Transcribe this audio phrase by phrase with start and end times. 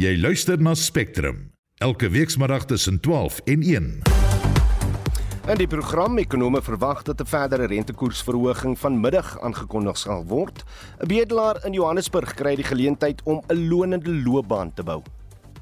[0.00, 1.50] Jy luister na Spectrum
[1.84, 3.88] elke weekmiddag tussen 12 en 1.
[5.52, 10.64] In die program ekonome verwag dat 'n verdere rentekoersverhoging vanmiddag aangekondig sal word.
[11.00, 15.02] 'n Bedelaar in Johannesburg kry die geleentheid om 'n lonende loopbaan te bou.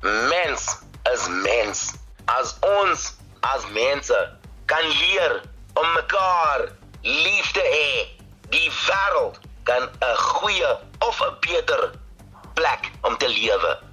[0.03, 0.79] Mens
[1.15, 1.95] is mens.
[2.25, 5.43] As ons as mense kan leer
[5.75, 6.71] om mekaar
[7.03, 11.91] lief te hê, die wêreld kan 'n goeie of 'n beter
[12.55, 13.88] plek om te lewe.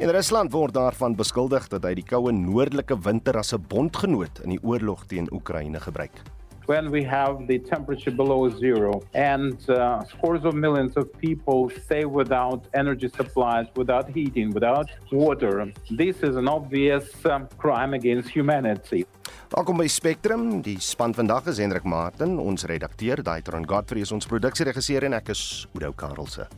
[0.00, 4.54] In Rusland word daarvan beskuldig dat hy die koue noordelike winter as 'n bondgenoot in
[4.54, 6.16] die oorlog teen Oekraïne gebruik.
[6.64, 12.06] When we have the temperature below zero and uh, scores of millions of people stay
[12.06, 19.04] without energy supplies, without heating, without water, this is an obvious um, crime against humanity.
[19.50, 20.62] Welkom by Spectrum.
[20.62, 25.28] Die span vandag is Hendrik Martin, ons redakteur, Daitron Godfrey is ons produksieregisseur en ek
[25.28, 26.48] is Oudo Karelse.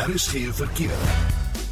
[0.00, 0.96] Daar is geen verkeer.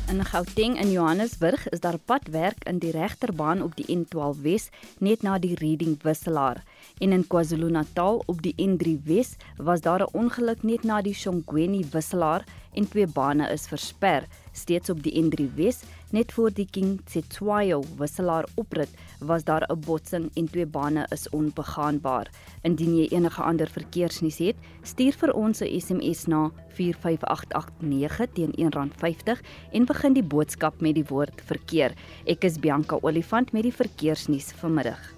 [0.09, 5.23] In Gauteng in Johannesburg is daar padwerk in die regterbaan op die N12 Wes net
[5.23, 6.61] na die Reading wisselaar
[6.99, 11.87] en in KwaZulu-Natal op die N3 Wes was daar 'n ongeluk net na die Shongweni
[11.93, 15.81] wisselaar en twee bane is versper steeds op die N3 Wes
[16.11, 18.89] net voor die King Tsetwayo wisselaar oprit
[19.21, 22.31] was daar 'n botsing en twee bane is onbegaanbaar.
[22.63, 29.43] Indien jy enige ander verkeersnuus het, stuur vir ons 'n SMS na 45889 teen R1.50
[29.73, 31.93] en begin die boodskap met die woord verkeer.
[32.25, 35.18] Ek is Bianca Olifant met die verkeersnuus vanmiddag.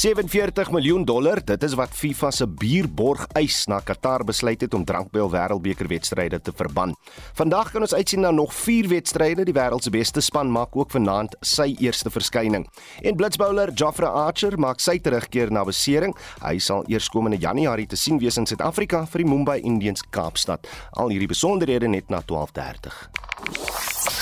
[0.00, 4.84] 47 miljoen dollar, dit is wat FIFA se bierborg eis na Qatar besluit het om
[4.88, 6.94] drankbel wêreldbekerwedstryde te verban.
[7.36, 9.44] Vandag kan ons uitsien na nog 4 wedstryde.
[9.44, 12.64] Die wêreld se beste span maak ook vanaand sy eerste verskyning.
[13.04, 16.16] En blitsbouler Jofre Archer maak sy terugkeer na besering.
[16.40, 20.64] Hy sal eers komende Januarie te sien wees in Suid-Afrika vir die Mumbai Indians Kaapstad.
[20.96, 24.19] Al hierdie besonderhede net na 12:30.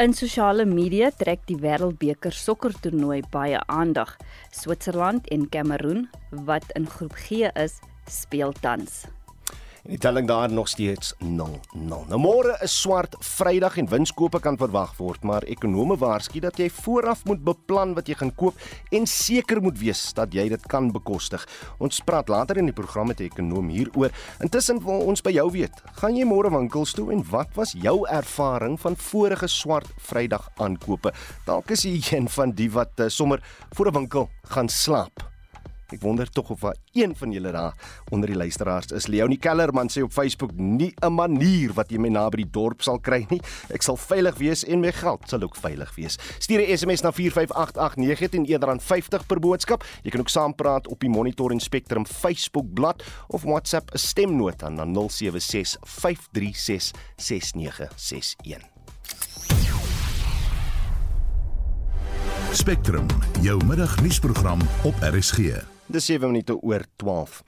[0.00, 4.14] In sosiale media trek die Wêreldbeker sokkertoernooi baie aandag.
[4.48, 6.06] Switserland en Kameroen,
[6.48, 7.74] wat in groep G is,
[8.08, 9.02] speel tans.
[9.82, 11.28] En die telling daar nog steeds 0-0.
[12.08, 16.68] Nou môre is swart Vrydag en winskoope kan verwag word, maar ekonome waarsku dat jy
[16.82, 18.60] vooraf moet beplan wat jy gaan koop
[18.92, 21.46] en seker moet wees dat jy dit kan bekostig.
[21.80, 24.10] Ons praat later in die program met 'n ekonom hieroor.
[24.40, 28.06] Intussen wil ons by jou weet, gaan jy môre winkels toe en wat was jou
[28.08, 31.12] ervaring van vorige swart Vrydag aankope?
[31.46, 33.40] Dalk is jy een van die wat uh, sommer
[33.72, 35.29] voor 'n winkel gaan slaap.
[35.90, 37.74] Ek wonder tog of daar een van julle daar
[38.10, 39.06] onder die luisteraars is.
[39.06, 42.82] Leonie Kellerman sê op Facebook nie 'n manier wat jy my na by die dorp
[42.82, 43.40] sal kry nie.
[43.70, 46.18] Ek sal veilig wees en my geld sal ook veilig wees.
[46.38, 49.84] Stuur 'n SMS na 45889 teen R1.50 per boodskap.
[50.02, 52.88] Jy kan ook saampraat op die Monitor en Spectrum Facebook bladsy
[53.28, 58.68] of WhatsApp 'n stemnota na 076 536 6961.
[62.52, 63.06] Spectrum,
[63.40, 65.79] jou middagnuusprogram op RSG.
[65.90, 67.40] Dis 7 minute oor 12.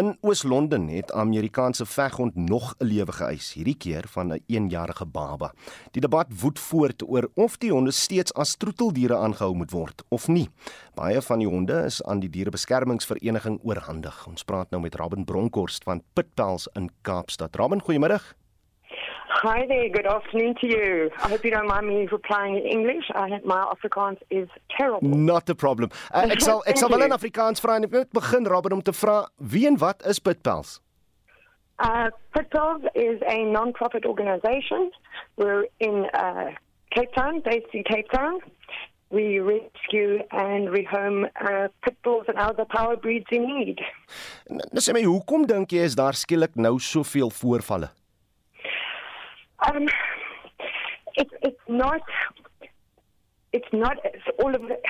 [0.00, 5.52] In Oos-London het Amerikaanse veghond nog 'n lewe geëis, hierdie keer van 'n 1-jarige baba.
[5.90, 10.28] Die debat woed voort oor of die honde steeds as troeteldiere aangehou moet word of
[10.28, 10.48] nie.
[10.94, 14.26] Baie van die honde is aan die dierebeskermingsvereniging oorhandig.
[14.26, 17.56] Ons praat nou met Robin Bronkhorst van Pitpels in Kaapstad.
[17.56, 18.20] Robin, goeiemôre.
[19.32, 21.10] Hi there, good afternoon to you.
[21.22, 23.04] I hope you don't mind me replying in English.
[23.14, 25.08] I, my Afrikaans is terrible.
[25.08, 25.90] Not a problem.
[26.12, 28.82] Uh, ek sal ek sal wel in Afrikaans vra en ek moet begin Robin om
[28.82, 29.20] te vra
[29.54, 30.80] wie en wat is Pitpels?
[31.78, 34.90] Uh, Pitpels is a non-profit organization.
[35.38, 36.50] We're in uh,
[36.90, 38.42] Cape Town, based in Cape Town.
[39.14, 43.80] We rescue and rehome uh, pit bulls and other power breeds in need.
[44.50, 47.94] Nou sê my, hoekom dink jy is daar skielik nou soveel voorvalle?
[49.66, 49.88] Um,
[51.16, 52.02] it, it's not.
[53.52, 54.82] It's not it's all of it.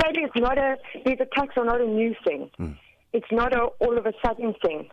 [0.00, 0.76] Sadly, it's not a.
[1.04, 2.50] These attacks are not a new thing.
[2.58, 2.76] Mm.
[3.12, 4.90] It's not a all of a sudden thing.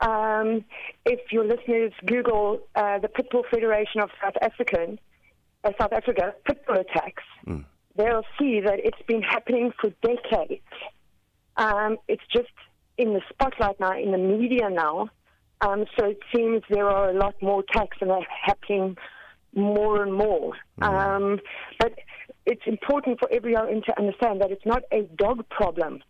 [0.00, 0.64] Um,
[1.06, 4.98] if your listeners Google uh, the Pitbull Federation of South African,
[5.62, 7.64] uh, South Africa pitbull attacks, mm.
[7.96, 10.62] they'll see that it's been happening for decades.
[11.56, 12.50] Um, it's just
[12.98, 15.08] in the spotlight now, in the media now.
[15.66, 18.96] Um, so it seems there are a lot more attacks and they're happening
[19.54, 20.52] more and more.
[20.80, 20.86] Mm.
[20.86, 21.40] Um,
[21.78, 21.92] but
[22.46, 26.02] it's important for everyone to understand that it's not a dog problem.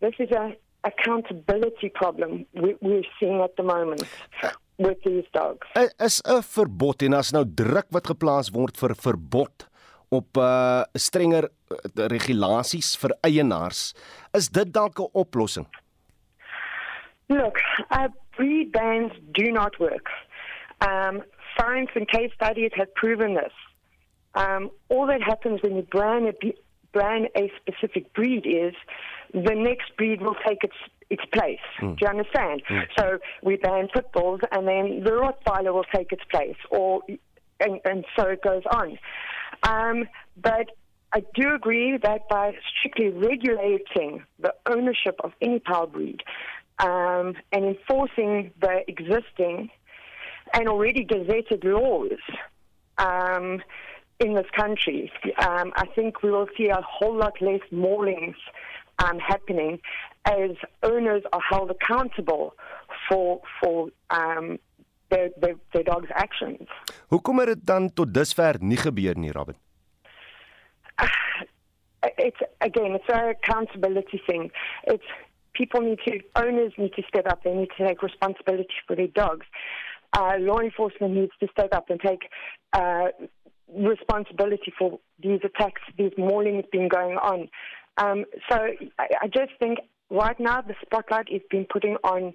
[0.00, 4.02] This is a accountability problem we, we're seeing at the moment
[4.78, 5.66] with these dogs.
[6.00, 9.66] Is 'n verbod en as nou druk wat geplaas word vir verbod
[10.08, 13.92] op uh, strenger uh, regulasies vir eienaars.
[14.32, 15.68] Is dit dalk 'n oplossing?
[17.30, 17.58] Look,
[17.90, 20.06] uh, breed bans do not work.
[20.80, 21.22] Um,
[21.58, 23.52] science and case studies have proven this.
[24.34, 26.54] Um, all that happens when you brand a,
[26.92, 28.74] brand a specific breed is
[29.32, 30.74] the next breed will take its
[31.08, 31.58] its place.
[31.80, 31.98] Mm.
[31.98, 32.62] Do you understand?
[32.70, 32.84] Mm.
[32.96, 37.02] So we ban pit bulls, and then the Rottweiler will take its place, or
[37.58, 38.98] and, and so it goes on.
[39.64, 40.08] Um,
[40.40, 40.70] but
[41.12, 46.22] I do agree that by strictly regulating the ownership of any power breed
[46.82, 49.70] um, and enforcing the existing
[50.54, 52.18] and already gazetted laws
[52.98, 53.62] um,
[54.18, 58.36] in this country, um, I think we will see a whole lot less maulings
[58.98, 59.80] um, happening
[60.24, 60.50] as
[60.82, 62.54] owners are held accountable
[63.08, 64.58] for for um,
[65.10, 66.68] their, their, their dog's actions.
[67.08, 69.56] Hoekom het dit dan tot dusver nie gebeur nie, Robin?
[71.00, 71.08] Uh,
[72.16, 74.50] it's again, it's a accountability thing.
[74.84, 75.06] It's
[75.60, 77.44] people need to owners need to step up.
[77.44, 79.46] They need to take responsibility for their dogs.
[80.16, 82.22] Uh, law enforcement needs to step up and take
[82.72, 83.08] uh,
[83.76, 87.48] responsibility for these attacks, these maulings being going on.
[87.98, 88.56] Um, so
[88.98, 92.32] I, I just think right now the spotlight is being putting on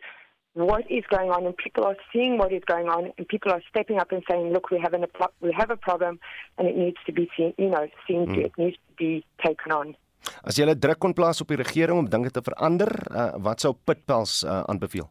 [0.54, 3.62] what is going on, and people are seeing what is going on, and people are
[3.70, 5.06] stepping up and saying, "Look, we have an
[5.42, 6.20] we have a problem,
[6.58, 7.54] and it needs to be seen.
[7.58, 8.36] You know, seen mm.
[8.36, 8.42] to.
[8.42, 9.96] It needs to be taken on."
[10.44, 13.62] As jy 'n druk kon plaas op die regering om dinge te verander, uh, wat
[13.62, 15.10] sou Pitpels uh, aanbeveel?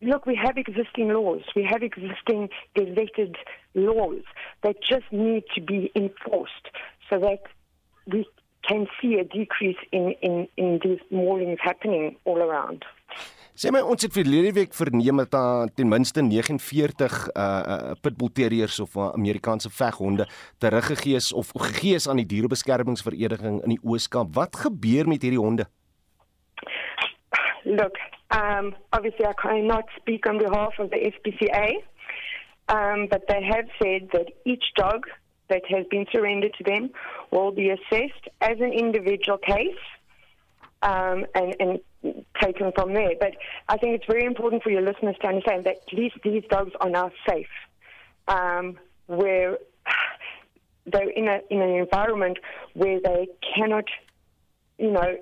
[0.00, 1.42] Look, we have existing laws.
[1.54, 3.36] We have existing gazetted
[3.74, 4.22] laws
[4.62, 6.70] that just need to be enforced
[7.10, 7.42] so that
[8.06, 8.24] we
[8.62, 12.84] can see a decrease in in in these maulings happening all around.
[13.58, 18.30] Sê my ons het verlede week verneem dat daar ten minste 49 uh uh pitbull
[18.32, 20.28] terriers of uh, Amerikaanse veghonde
[20.58, 24.30] teruggegee is of gegee is aan die dierebeskermingsvereniging in die Ooskaap.
[24.34, 25.66] Wat gebeur met hierdie honde?
[27.64, 27.98] Look,
[28.30, 31.82] um obviously I cannot speak on behalf of the SPCA.
[32.70, 35.10] Um but they have said that each dog
[35.48, 36.90] that has been surrendered to them
[37.30, 39.82] will be assessed as an individual case.
[40.80, 41.80] Um, and, and
[42.40, 43.12] taken from there.
[43.18, 43.32] But
[43.68, 46.72] I think it's very important for your listeners to understand that at least these dogs
[46.80, 47.46] are now safe,
[48.28, 49.58] um, where
[50.86, 52.38] they're in, a, in an environment
[52.74, 53.84] where they cannot,
[54.78, 55.16] you know,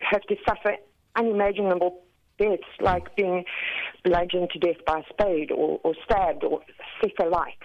[0.00, 0.76] have to suffer
[1.16, 2.02] unimaginable
[2.38, 3.44] deaths like being
[4.04, 6.60] bludgeoned to death by a spade or, or stabbed or
[7.00, 7.58] set alight.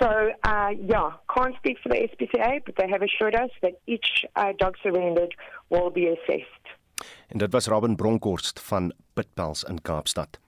[0.00, 4.24] So, uh, yeah, can't speak for the SPCA, but they have assured us that each
[4.34, 5.34] uh, dog surrendered
[5.70, 6.46] will be assessed.
[7.28, 10.38] En dit was Robin Bronkhorst van Pitpels in Kaapstad.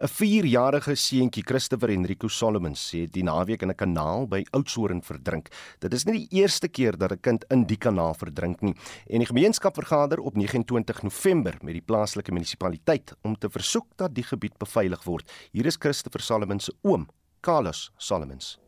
[0.00, 5.48] 'n 4-jarige seentjie, Christopher Enrico Solomons, het die naweek in 'n kanaal by Oudtshoorn verdrink.
[5.78, 8.74] Dit is nie die eerste keer dat 'n kind in die kanaal verdrink nie.
[9.06, 14.14] En die gemeenskap vergader op 29 November met die plaaslike munisipaliteit om te versoek dat
[14.14, 15.30] die gebied beveilig word.
[15.52, 17.08] Hier is Christopher Solomons se oom,
[17.40, 18.58] Carlos Solomons.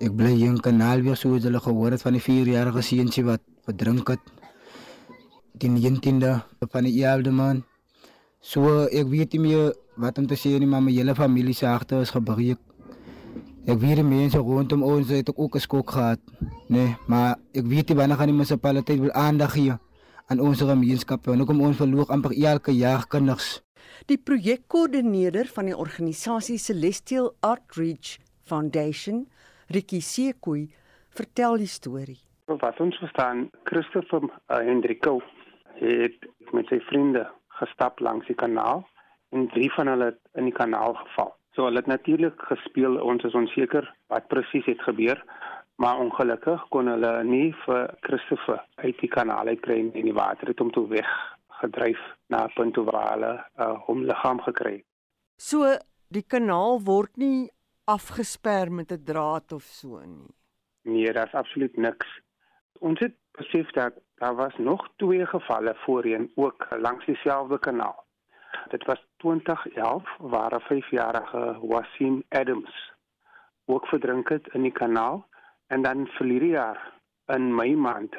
[0.00, 3.40] Ek bly hier in kanaal weer soos hulle gehoor het van die 4-jarige seentjie wat
[3.64, 4.20] verdrink het
[5.60, 7.64] die 19de van die 11de maand.
[8.40, 11.66] So ek weet nie meer wat om te sê nie, maar my hele familie se
[11.66, 12.58] harte is gebreek.
[13.68, 16.20] Ek weet die mense rondom ons het ook 'n skok gehad,
[16.68, 19.74] nee, maar ek weet nie wanneer gaan die munisipaliteit wil aandag gee
[20.28, 23.62] aan ons gemeenskap en hoekom ons verloor amper elke jaar kinders.
[24.06, 29.26] Die projekkoördineerder van die organisasie Celestial Outreach Foundation,
[29.68, 30.68] Ricky Sekoe,
[31.08, 32.20] vertel die storie.
[32.44, 35.20] Wat ons verstaan, Christopher uh, Hendrikou
[35.80, 37.26] het met sy vriende
[37.60, 38.84] gestap langs die kanaal
[39.34, 41.34] en drie van hulle het in die kanaal geval.
[41.54, 45.18] So hulle het natuurlik gespeel, ons is onseker wat presies het gebeur,
[45.82, 50.62] maar ongelukkig kon hulle nie vir Christopher uit die kanaal uitkry en die water het
[50.62, 51.10] hom toe weg
[51.60, 54.80] gedryf na punt waar hulle uh, hom liggaam gekry.
[55.36, 55.74] So
[56.14, 57.48] die kanaal word nie
[57.88, 60.34] afgesper met 'n draad of so nie.
[60.82, 62.06] Nee, daar's absoluut niks.
[62.80, 68.04] Ons het besef dat daar was nog twee gevalle voorheen ook langs dieselfde kanaal.
[68.68, 72.92] Dit was 2011 waar 'n 5-jarige Wasim Adams
[73.64, 75.26] ook verdrink het in die kanaal
[75.66, 76.92] en dan verlede jaar
[77.26, 78.16] in Mei maand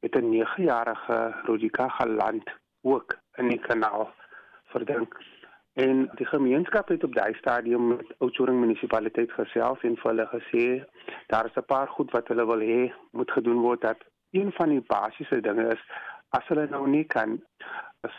[0.00, 2.50] het 'n 9-jarige Rodika geland
[2.80, 4.12] ook in die kanaal
[4.64, 5.16] verdrink.
[5.72, 10.64] En die gemeenskap het op daai stadium met Oudtshoorn munisipaliteit gesels en vir hulle gesê
[11.26, 13.98] daar is 'n paar goed wat hulle wil hê moet gedoen word dat
[14.30, 15.82] een van die basiese dinge is
[16.36, 17.38] as hulle nou nie kan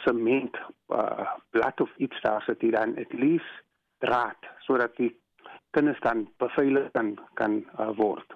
[0.03, 0.57] sement
[0.91, 3.63] uh, blad of iets daar sit die dan at least
[4.03, 5.13] draad sodat die
[5.71, 8.35] kinders dan beveilig kan kan uh, word.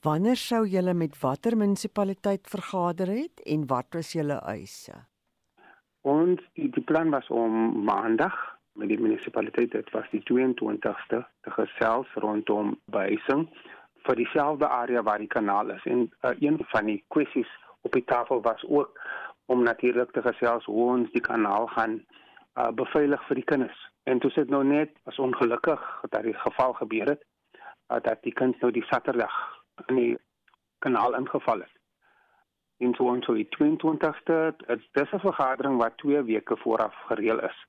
[0.00, 4.94] Wanneer sou julle met watter munisipaliteit vergader het en wat was julle eise?
[6.08, 8.36] Ons die, die plan was om maandag
[8.80, 13.48] met die munisipaliteit dit was die 22ste te gesels rondom behuising
[14.06, 15.84] vir dieselfde area waar die kanaal is.
[15.84, 19.00] En uh, een van die kwessies op die tafel was ook
[19.46, 23.80] om natuurlik te gesels hoe ons die kanaal gaan uh, beveilig vir die kinders.
[24.02, 27.24] En toe sit nou net was ongelukkig dat die geval gebeur het
[27.90, 29.36] uh, dat die kinders nou die Saterdag
[29.86, 30.18] in die
[30.78, 31.74] kanaal ingeval het.
[32.80, 34.36] En so ons so die 22ste
[34.96, 37.66] dis 'n vergadering wat 2 weke vooraf gereël is.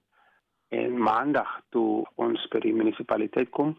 [0.69, 3.75] En maandag toe ons by die munisipaliteit kom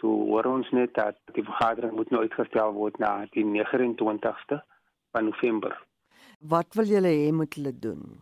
[0.00, 4.60] toe hoor ons net dat die vergadering moet nou uitgestel word na die 29ste
[5.12, 5.76] van November.
[6.40, 8.20] Wat wil julle hê moet hulle doen?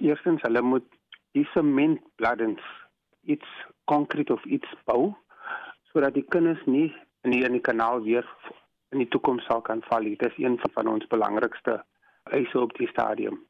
[0.00, 0.88] Eerstens hulle moet
[1.36, 2.64] die sementbladdens
[3.22, 3.48] iets
[3.84, 5.14] konkreet of iets bou
[5.92, 6.88] sodat die kinders nie
[7.22, 8.26] in die, in die kanaal weer
[8.92, 10.04] in die toekoms sal kan val.
[10.04, 11.80] Dit is een van ons belangrikste
[12.32, 13.40] eise op die stadium.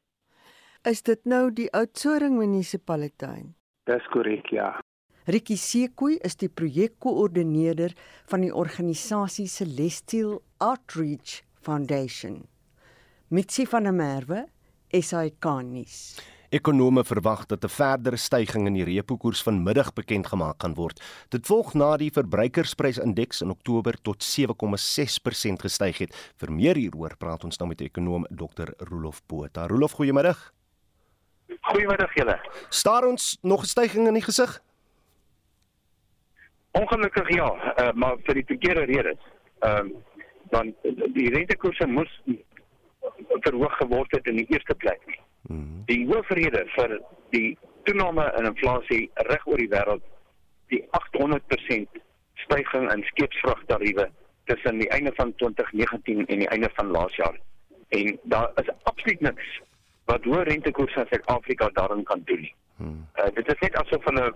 [0.83, 3.53] Is dit nou die Oudtshoorn munisipaliteit?
[3.87, 4.82] Dis korrek, ja.
[5.25, 7.93] Ricky Sekoe is die projekkoördineerder
[8.27, 12.41] van die organisasie Celestial Outreach Foundation.
[13.31, 14.41] Mitsi van der Merwe,
[14.91, 16.17] SAK nuus.
[16.53, 20.99] Ekonome verwag dat 'n verdere stygings in die repo koers vanmiddag bekend gemaak kan word.
[21.29, 26.33] Dit volg na die verbruikersprysindeks in Oktober tot 7,6% gestyg het.
[26.37, 28.73] Vir meer hieroor praat ons nou met ekonom Dr.
[28.77, 29.67] Rolof Botha.
[29.67, 30.53] Rolof, goeiemiddag.
[31.61, 32.39] Goeiemiddag julle.
[32.69, 34.61] Staar ons nog 'n stygings in die gesig?
[36.73, 39.29] Ongelukkig ja, uh, maar vir die verkeerde redes.
[39.59, 40.01] Ehm uh,
[40.53, 40.73] dan
[41.17, 42.11] die rentekoerse moes
[43.45, 45.01] verhoog geword het in die eerste plek.
[45.41, 45.83] Mhm.
[45.85, 46.99] Die hoofrede vir
[47.33, 50.03] die toename in inflasie reg oor die wêreld,
[50.71, 52.01] die 800%
[52.45, 54.09] stygings in skeepsvragtariewe
[54.51, 57.39] tussen die einde van 2019 en die einde van laas jaar.
[57.89, 59.59] En daar is absoluut niks
[60.11, 62.55] wat hoë rentekoerse in Suid-Afrika daarin kan doen nie.
[62.77, 63.07] Hmm.
[63.15, 64.35] Uh, dit is net asof hulle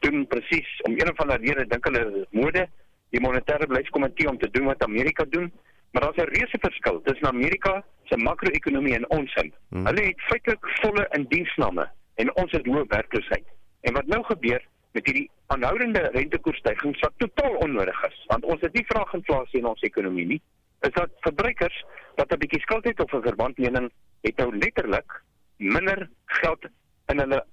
[0.00, 2.68] doen presies om een of ander rede dink hulle is mode
[3.12, 5.52] die monetêre beleidskomitee om te doen wat Amerika doen,
[5.92, 9.34] maar daar's 'n reuse verskil tussen Amerika se makro-ekonomie en ons.
[9.34, 9.86] Hmm.
[9.86, 13.46] Hulle het feitelik volle indiensname en ons het hoë werkloosheid.
[13.80, 14.62] En wat nou gebeur
[14.92, 19.80] met hierdie aanhoudende rentekoersstygings wat totaal onnodig is, want ons het nie vraaginflasie in ons
[19.80, 20.42] ekonomie nie,
[20.80, 21.84] is dat verbruikers
[22.16, 25.22] wat 'n bietjie skuld het of 'n verbandlening het nou letterlik
[25.56, 26.64] minder geld
[27.06, 27.44] in hulle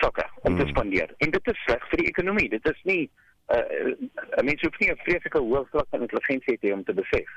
[0.00, 0.70] sakke om te hmm.
[0.70, 1.14] spandeer.
[1.18, 2.48] En dit is sleg vir die ekonomie.
[2.48, 3.10] Dit is nie
[3.52, 6.94] uh, uh mense hoef nie 'n vreeslike hoë vlak van intelligensie te hê om te
[6.94, 7.28] besef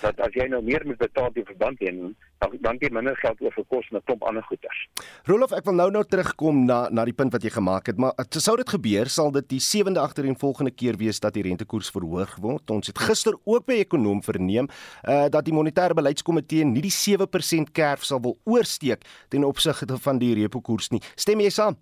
[0.00, 1.98] dat as jy nou meer moet betaal die verband en
[2.40, 4.80] dan dan jy minder geld oor vir kos en 'n klomp ander goederes.
[5.28, 8.12] Rolof, ek wil nou nou terugkom na na die punt wat jy gemaak het, maar
[8.30, 12.36] sou dit gebeur, sal dit die sewende agtereen volgende keer wees dat die rentekoers verhoog
[12.40, 12.70] word.
[12.70, 14.68] Ons het gister ook by ekonom verneem
[15.04, 20.18] uh dat die monetêre beleidskomitee nie die 7% kerf sal wil oorsteek ten opsigte van
[20.18, 21.00] die repo koers nie.
[21.14, 21.76] Stem jy saam?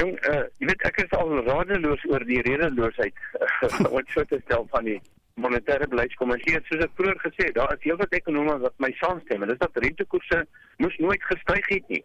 [0.00, 3.18] Jong, uh, jy weet ek is al radeloos oor die redeloosheid
[3.94, 4.98] wat so te stel van die
[5.40, 6.60] monetêre beleidskomitee.
[6.66, 9.82] Soos ek vroeër gesê het, daar is heelwat ekonome wat my saamstem en dis dat
[9.84, 10.44] rentekoerse
[10.82, 12.02] moes nooit gestyg het nie.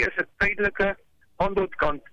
[0.00, 0.94] Hier is 'n tydelike
[1.44, 2.04] aanbodkant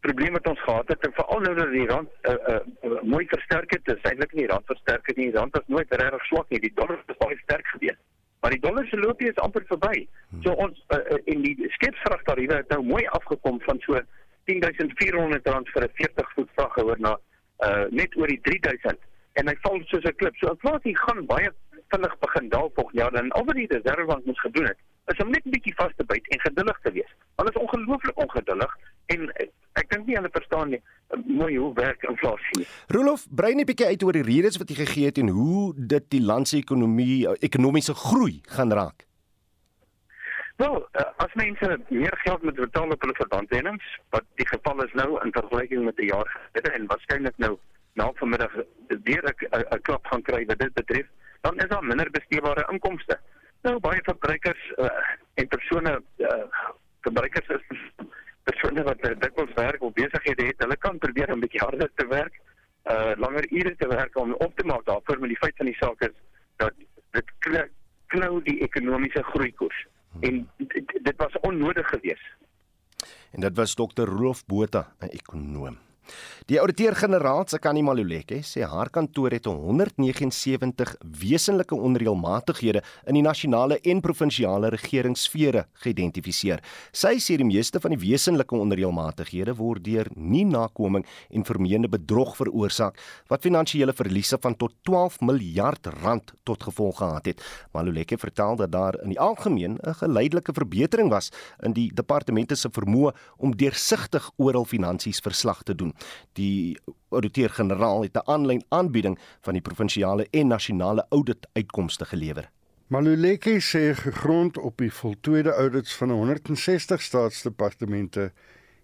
[0.00, 3.26] probleem wat ons gehad het en veral nou dat die rand uh, uh, uh, mooi
[3.26, 3.84] versterk het.
[3.84, 5.30] Dis eintlik nie die rand versterk het nie.
[5.30, 6.60] Die rand is nooit regtig swak nie.
[6.62, 7.98] Die dollar is baie sterk gewees.
[8.40, 10.06] Maar die dollar se loopie is amper verby.
[10.44, 13.98] So ons uh, uh, in die skepsvragtariewe het nou mooi afgekom van so
[14.48, 17.16] 10400 rand vir 'n 40 voet vraghouer na
[17.68, 18.98] uh net oor die 3000
[19.38, 20.36] en hy val soos 'n klip.
[20.36, 21.50] So inflasie gaan baie
[21.92, 24.78] vinnig begin daal volgende jaar en al wat die reservebank moet gedoen het
[25.12, 27.12] is om net 'n bietjie vas te byt en geduldig te wees.
[27.36, 28.76] Hulle is ongelooflik ongeduldig
[29.06, 32.66] en ek, ek dink nie hulle verstaan nie uh, mooi hoe werk inflasie.
[32.86, 35.72] Rolof, brei net 'n bietjie uit oor die redes wat jy gegee het en hoe
[35.76, 39.07] dit die land se ekonomie ekonomiese groei gaan raak.
[40.58, 44.92] Wel, uh, as mense meer geld moet betaal op hulle verbandlenings, wat die geval is
[44.98, 47.58] nou in vergelyking met 'n jaar gelede en waarskynlik nou
[47.92, 48.54] na vanmiddag
[49.04, 51.06] weer 'n klap gaan kry wat dit betref,
[51.40, 53.18] dan is daar minder besteedbare inkomste.
[53.62, 54.88] Nou baie verbruikers uh,
[55.34, 56.44] en persone uh,
[57.00, 57.78] verbruikers is
[58.42, 62.06] persone wat uh, dikwels werk of besighede het, hulle kan probeer 'n bietjie harder te
[62.06, 62.40] werk,
[62.90, 65.78] uh langer ure te werk om op te maak daarvoor, maar die feit van die
[65.78, 66.16] saak is
[66.56, 66.74] dat
[67.10, 67.30] dit
[68.06, 69.86] klou die ekonomiese groeikoers
[70.20, 72.36] en dit, dit was onnodig geweest.
[73.30, 75.78] En dit was dokter Rolf Botha, 'n ekonoom.
[76.48, 84.00] Die ouditeur-generaal, Tsakani Maluleke, sê haar kantoor het 179 wesenlike onreëlmatighede in die nasionale en
[84.00, 86.62] provinsiale regeringssfere geïdentifiseer.
[86.96, 92.32] Sy sê die meeste van die wesenlike onreëlmatighede word deur nie nakoming en vermeende bedrog
[92.38, 92.96] veroorsaak
[93.28, 97.44] wat finansiële verliese van tot 12 miljard rand tot gevolg gehad het.
[97.76, 101.28] Maluleke vertel dat daar in die algemeen 'n geleidelike verbetering was
[101.62, 105.92] in die departemente se vermoë om deursigtig oral finansies verslag te doen.
[106.32, 106.78] Die
[107.08, 112.50] ouditeur-generaal het 'n aanlyn aanbieding van die provinsiale en nasionale audit uitkomste gelewer.
[112.86, 118.32] Maluleke sê gegrond op die voltooide audits van 160 staatsdepartemente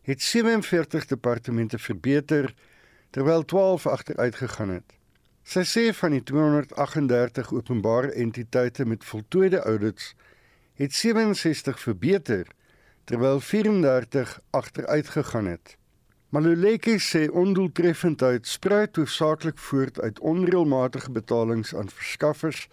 [0.02, 2.54] het 47 departemente verbeter
[3.10, 4.92] terwyl 12 agteruit gegaan het.
[5.42, 10.14] Sy sê van die 238 openbare entiteite met voltooide audits
[10.74, 12.46] het 67 verbeter
[13.04, 15.76] terwyl 34 agteruit gegaan het.
[16.34, 22.68] Maluleke sê ondoeltreffendheid spruit hoofsaaklik voort uit onreëlmatige betalings aan verskaffers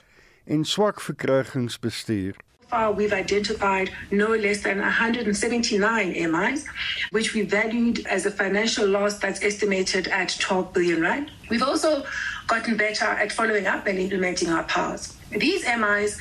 [0.46, 2.36] en swak verkrygingsbestuur.
[2.70, 6.66] far, we've identified no less than 179 MIs,
[7.12, 11.30] which we valued as a financial loss that's estimated at 12 billion rand.
[11.50, 12.04] We've also
[12.48, 15.14] gotten better at following up and implementing our powers.
[15.30, 16.20] These MIs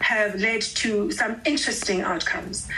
[0.00, 2.68] have led to some interesting outcomes.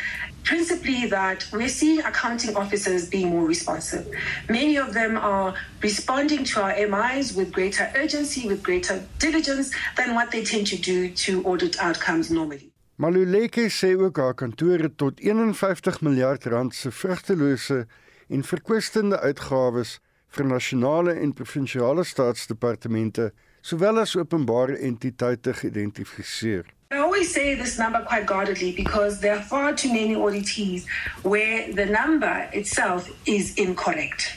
[0.47, 4.07] Principally, that we're seeing accounting officers being more responsive.
[4.49, 10.15] Many of them are responding to our MIs with greater urgency, with greater diligence than
[10.15, 12.71] what they tend to do to audit outcomes normally.
[12.97, 17.87] Maluleke sê ook haar kantoor het tot 51 miljard rand se vrugtelose
[18.29, 19.99] en verkwistende uitgawes
[20.29, 26.76] vir nasionale en provinsiale staatsdepartemente sowel as openbare entiteite geïdentifiseer.
[26.89, 30.87] I always say this number quite guardedly because there are far too many auditees
[31.25, 34.37] where the number itself is incorrect.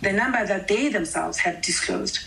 [0.00, 2.20] The number that they themselves have disclosed.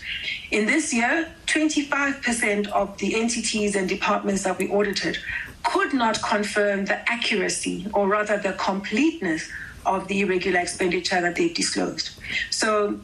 [0.52, 5.18] In this year, 25% of the entities and departments that we audited
[5.64, 9.50] could not confirm the accuracy or rather the completeness
[9.84, 12.10] of the irregular expenditure that they've disclosed.
[12.50, 13.00] So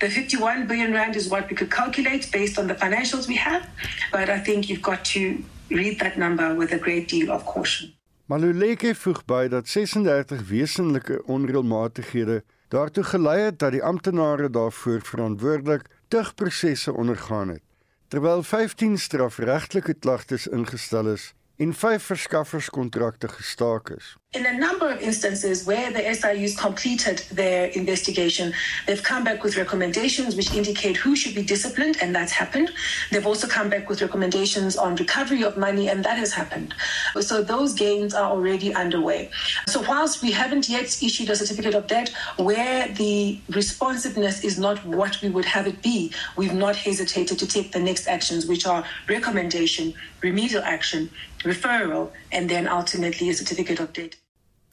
[0.00, 3.68] the 51 billion rand is what we could calculate based on the financials we have,
[4.10, 7.94] but I think you've got to read that number with a great deal of caution.
[8.28, 15.86] Maluleke voeg by dat 36 wesenlike onreëlmatighede daartoe gelei het dat die amptenare daarvoor verantwoordelik
[16.08, 17.62] tugprosesse ondergaan het,
[18.08, 24.16] terwyl 15 strafregtelike klagtes ingestel is en 5 verskafferskontrakte gestaak is.
[24.34, 28.52] In a number of instances where the SIUs completed their investigation,
[28.86, 32.70] they've come back with recommendations which indicate who should be disciplined, and that's happened.
[33.10, 36.74] They've also come back with recommendations on recovery of money, and that has happened.
[37.18, 39.30] So those gains are already underway.
[39.66, 44.84] So, whilst we haven't yet issued a certificate of debt where the responsiveness is not
[44.84, 48.66] what we would have it be, we've not hesitated to take the next actions, which
[48.66, 51.08] are recommendation, remedial action,
[51.44, 54.17] referral, and then ultimately a certificate of debt.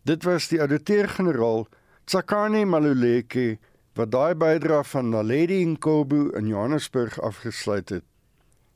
[0.06, 1.64] Dit was die ouditeur-generaal
[2.06, 3.58] Tsakani Maluleke
[3.98, 8.04] wat daai bydra van Naledi Nkobo in Johannesburg afgesluit het.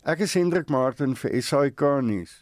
[0.09, 2.33] Ek is Hendrik Martin vir SAK nuus.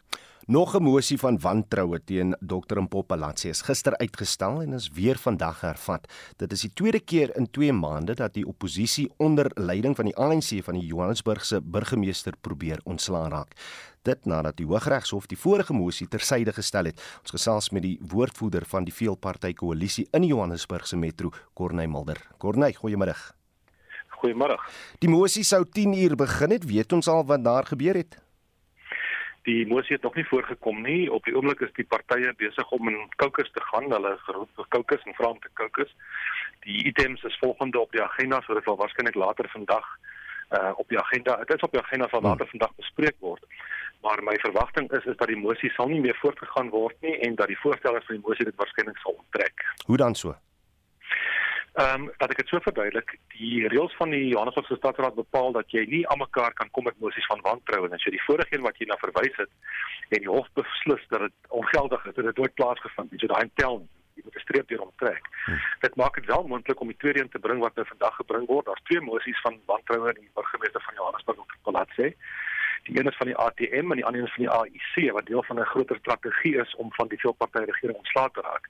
[0.48, 5.62] Nog 'n mosie van wantroue teen Dr Mpopalatsi is gister uitgestel en is weer vandag
[5.62, 6.14] hervat.
[6.36, 10.16] Dit is die tweede keer in 2 maande dat die oppositie onder leiding van die
[10.16, 13.52] ANC van die Johannesburgse burgemeester probeer ontslaan raak.
[14.02, 17.18] Dit nadat die Hooggeregshof die vorige mosie tersyde gestel het.
[17.22, 22.28] Ons gesels met die woordvoerder van die veelparty koalisie in die Johannesburgse metro, Corneil Mulder.
[22.38, 23.16] Corneil, goeiemôre.
[24.22, 24.58] Goeiemôre.
[25.00, 26.66] Die mosie sou 10 uur begin het.
[26.66, 28.27] Weet ons al wat daar gebeur het?
[29.48, 31.12] Die mosie het nog nie voorgekom nie.
[31.12, 33.88] Op die oomblik is die partye besig om in kokes te gaan.
[33.94, 35.94] Hulle geroep vir kokes en vra om te kokes.
[36.66, 39.88] Die items is volgende op die agenda, so dit sal waarskynlik later vandag
[40.58, 41.38] uh op die agenda.
[41.46, 43.44] Dit is op die agenda sal later vandag bespreek word.
[44.04, 47.40] Maar my verwagting is is dat die mosie sal nie meer voortgegaan word nie en
[47.40, 49.66] dat die voorstellers van die mosie dit waarskynlik sal onttrek.
[49.86, 50.36] Hoe dan so?
[51.78, 55.70] Ehm um, dat ek dit so verduidelik, die reëls van die Johannesburgse Stadsraad bepaal dat
[55.70, 58.80] jy nie almekaar kan kom met mosies van wantroue en so die vorige een wat
[58.82, 59.52] jy na verwys het
[60.10, 63.22] en die hof beslis dat dit ongeldig is, dat dit nooit plaasgevind het.
[63.22, 63.92] So daai tel nie.
[64.18, 65.30] Jy moet 'n streep deur omtrek.
[65.46, 65.60] Hmm.
[65.86, 68.48] Dit maak dit wel moontlik om die tweede een te bring wat nou vandag gebring
[68.48, 68.66] word.
[68.66, 72.16] Daar's twee mosies van wantroue in die burgemeester van Johannesburg op Palatse.
[72.90, 75.44] Die een is van die ATM en die ander is van die AIC wat deel
[75.44, 78.66] van 'n groter strategie is om van die veelpartytjie regering ontslae te raak.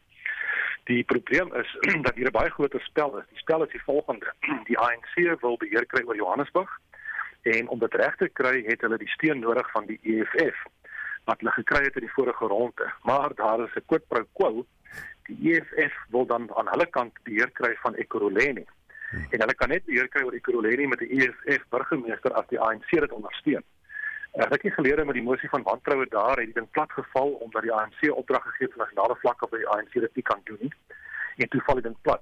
[0.84, 3.26] Die probleem is dat hier 'n baie groter spel is.
[3.30, 4.34] Die spel is die volgende.
[4.70, 6.80] Die ANC wil beheer kry oor Johannesburg
[7.42, 10.66] en om dit reg te kry, het hulle die steun nodig van die EFF
[11.28, 12.92] wat hulle gekry het in die vorige ronde.
[13.04, 14.66] Maar daar is 'n quid pro quo.
[15.28, 18.66] Die EFF wil dan aan hulle kant beheer kry van Ekurhuleni.
[19.10, 19.28] Hmm.
[19.30, 22.90] En hulle kan net weer kry oor Ekurhuleni met die EFF burgemeester as die ANC
[22.90, 23.64] dit ondersteun.
[24.38, 27.64] Ek het gelede met die mosie van wantroue daar het dit in plat geval omdat
[27.66, 30.58] die ANC opdrag gegee het op nasionale vlak op die ANC dit nie kan doen
[30.60, 30.74] nie.
[31.38, 32.22] En toe val dit in plat.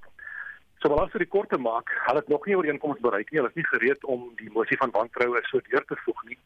[0.80, 3.40] So wel as vir die kort te maak, hulle het nog nie ooreenkoms bereik nie.
[3.40, 6.38] Hulle is nie gereed om die mosie van wantroue so deur te voeg nie.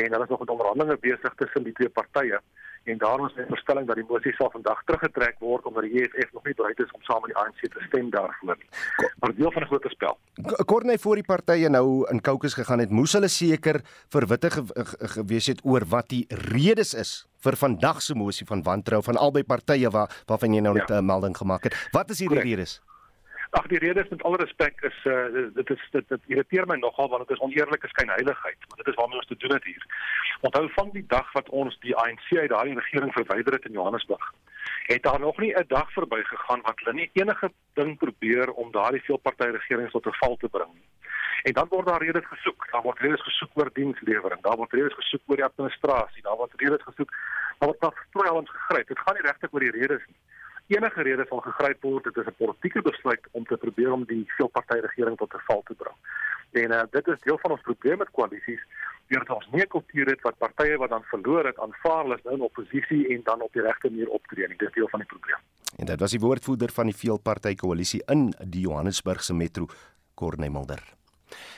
[0.00, 2.40] En hulle is nog met onderhandelinge besig tussen die twee partye
[2.84, 6.32] en daarom is die voorstelling dat die mosie sal vandag teruggetrek word omdat die EFF
[6.32, 8.70] nog nie bereid is om saam met die ANC te stem daarvoor nie.
[9.20, 10.18] Maar deel van 'n groter spel.
[10.66, 15.60] Kortney voor die partye nou in Caucus gegaan het, moes hulle seker ge gewees het
[15.64, 20.10] oor wat die redes is vir vandag se mosie van wantrou van albei partye waar
[20.26, 20.98] waarvan jy nou net 'n ja.
[20.98, 21.88] uh, melding gemaak het.
[21.92, 22.80] Wat is hierdie redes?
[23.52, 26.76] Ag die rede is met alle respek is uh dit is dit dit irriteer my
[26.80, 29.84] nogal want dit is oneerlike skynheiligheid want dit is waarmee ons te doen het hier.
[30.40, 34.32] Onthou van die dag wat ons die ANC uit daardie regering verwyder het in Johannesburg.
[34.86, 38.72] Het daar nog nie 'n dag verby gegaan wat hulle nie enige ding probeer om
[38.72, 40.88] daardie veelparty regering tot 'n val te bring nie.
[41.42, 42.68] En dan word daar redes gesoek.
[42.70, 46.52] Daar word redes gesoek oor dienslewering, daar word redes gesoek oor die administrasie, daar word
[46.56, 47.10] redes gesoek.
[47.58, 48.88] Daar word daar strooi gegryp.
[48.88, 50.20] Dit gaan nie regtig oor die redes nie
[50.76, 54.24] enige rede sal gegryp word dit is 'n politieke besluit om te probeer om die
[54.36, 55.96] veelparty regering tot 'n val te bring.
[56.52, 58.62] En uh, dit is deel van ons probleem met koalisies
[59.08, 62.22] deur ons nie 'n kultuur het wat partye wat dan verloor het aanvaar hulle is
[62.22, 64.56] nou in oppositie en dan op die regte manier optree nie.
[64.56, 65.40] Dit is deel van die probleem.
[65.76, 69.66] En dit was die woordvoerder van die veelparty koalisie in die Johannesburgse metro
[70.14, 71.01] Corne Mulder.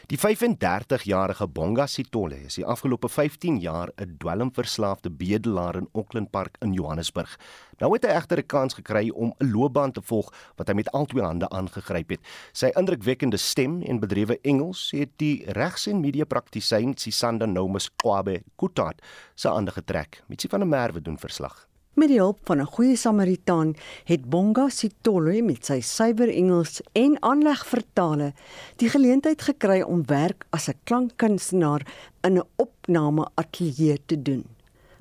[0.07, 6.57] Die 35-jarige Bonga Sitole is die afgelope 15 jaar 'n dwelmverslaafde bedelaar in Auckland Park
[6.61, 7.39] in Johannesburg.
[7.79, 10.91] Nou het hy egter 'n kans gekry om 'n loopbaan te volg wat hy met
[10.91, 12.21] albei hande aangegryp het.
[12.53, 19.03] Sy indrukwekkende stem en bedrewe Engels het die regs- en media-praktisyn Sisanda Nomus Kwabe Kutat
[19.35, 20.23] se aangetrek.
[20.27, 21.67] Mitsi van der Merwe doen verslag.
[21.95, 27.23] Met die hulp van 'n goeie Samaritaan het Bonga Sitolo met sy suiwer Engels en
[27.23, 28.33] aanleg vertale
[28.77, 31.87] die geleentheid gekry om werk as 'n klankkunstenaar
[32.21, 34.45] in 'n opname ateljee te doen.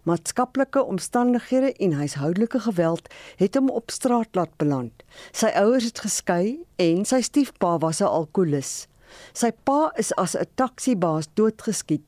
[0.03, 4.93] Maatskaplike omstandighede en huishoudelike geweld het hom op straat laat beland.
[5.32, 8.88] Sy ouers het geskei en sy stiefpa was 'n alkolikus.
[9.34, 12.06] Sy pa is as 'n taksibaas doodgeskiet,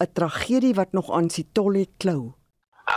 [0.00, 2.32] 'n tragedie wat nog aan Sitolo klou.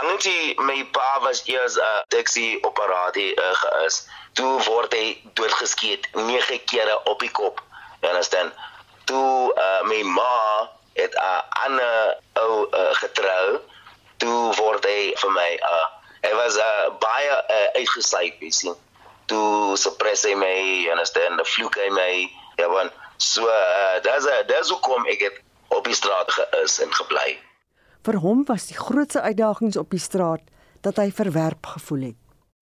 [0.02, 3.96] Angie my pa was eers 'n uh, taxi operator uh, geis.
[4.36, 5.06] Toe word hy
[5.38, 7.62] doodgeskiet 9 kere op die kop.
[8.00, 8.52] Understand?
[9.08, 10.68] Toe uh, my ma
[11.00, 13.60] het 'n uh, ander ou uh, getrou.
[14.16, 15.86] Toe word hy vir my uh,
[16.26, 18.76] hy was 'n uh, baie uh, uitgesyp, jy sien.
[19.26, 20.56] Toe suppress hy my,
[20.92, 21.40] understand?
[21.40, 22.12] Die vloek hy my.
[22.60, 27.38] Ja, want so uh, daar's daar's hoekom ek het op die straat geis en gebly.
[28.06, 30.42] Vir hom was die grootste uitdagings op die straat
[30.86, 32.18] dat hy verwerp gevoel het.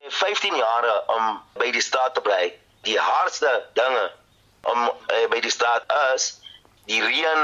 [0.08, 1.24] 15 jare om
[1.60, 2.46] by die straat te bly.
[2.88, 4.04] Die hardste dinge
[4.72, 6.30] om uh, by die straat is
[6.88, 7.42] die reën,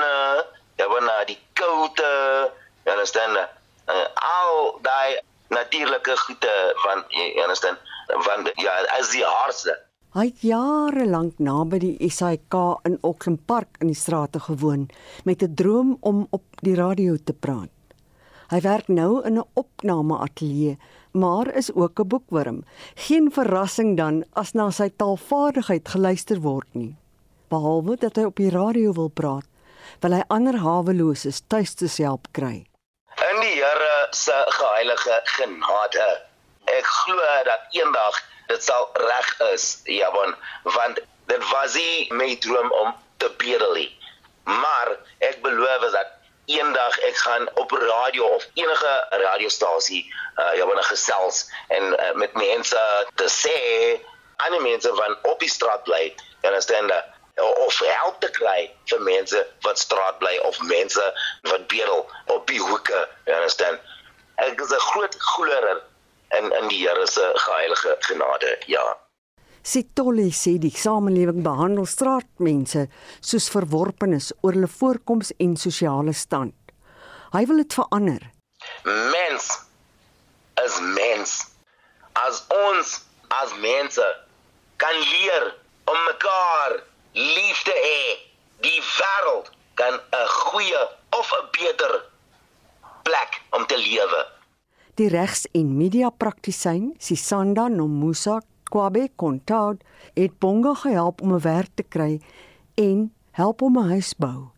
[0.80, 2.06] ja, wanneer uh, die koue,
[2.88, 5.20] jy verstaan, uh, al daai
[5.52, 7.76] natuurlike goede van jy verstaan,
[8.28, 9.74] van ja, as die hardste.
[10.16, 12.56] Hy het jare lank naby die SAK
[12.88, 14.88] in Auckland Park in die strate gewoon
[15.28, 17.68] met 'n droom om op die radio te praat.
[18.50, 20.78] Hy werk nou in 'n opname ateljee,
[21.12, 22.64] maar is ook 'n boekwurm.
[22.94, 26.96] Geen verrassing dan as na sy taalvaardigheid geluister word nie.
[27.48, 29.46] Behalwe dat hy op die radio wil praat,
[30.00, 32.66] wil hy ander haweloses tuis te help kry.
[33.30, 36.08] In die Here se heilige genade.
[36.64, 42.36] Ek glo dat eendag dit sal reg is, ja, want, want dit was nie my
[42.36, 43.92] droom om te bedel nie.
[44.44, 46.19] Maar ek beloof dat
[46.56, 50.02] eendag ek gaan op radio of enige radiostasie
[50.36, 52.82] uh ja wanneer gesels en uh, met mense
[53.14, 53.56] te sê
[54.36, 56.92] ander mense van op die straat bly understand
[57.40, 61.04] of help te kry vir mense wat straat bly of mense
[61.48, 63.80] wat bedel op die hoeke understand.
[64.36, 65.82] Ek is 'n groot glouer
[66.38, 68.96] in in die Here se heilige genade ja
[69.62, 72.86] Sitole sê die samelewing behandel straatmense
[73.20, 76.56] soos verworpenes oor hulle voorkoms en sosiale stand.
[77.34, 78.24] Hy wil dit verander.
[78.84, 79.50] Mens
[80.64, 81.34] is mens.
[82.16, 82.96] As ons
[83.30, 84.06] as mense
[84.80, 85.52] kan leer
[85.92, 86.80] om mekaar
[87.12, 88.02] lief te hê,
[88.64, 90.82] die wêreld kan 'n goeie
[91.18, 91.92] of 'n beter
[93.02, 94.26] plek om te lewe.
[94.94, 99.82] Die regs- en media-praktisyn Sisanda Nomusa Kwabe Kontaud
[100.14, 102.20] het Bonga gehelp om 'n werk te kry
[102.74, 104.50] en help hom 'n huis bou.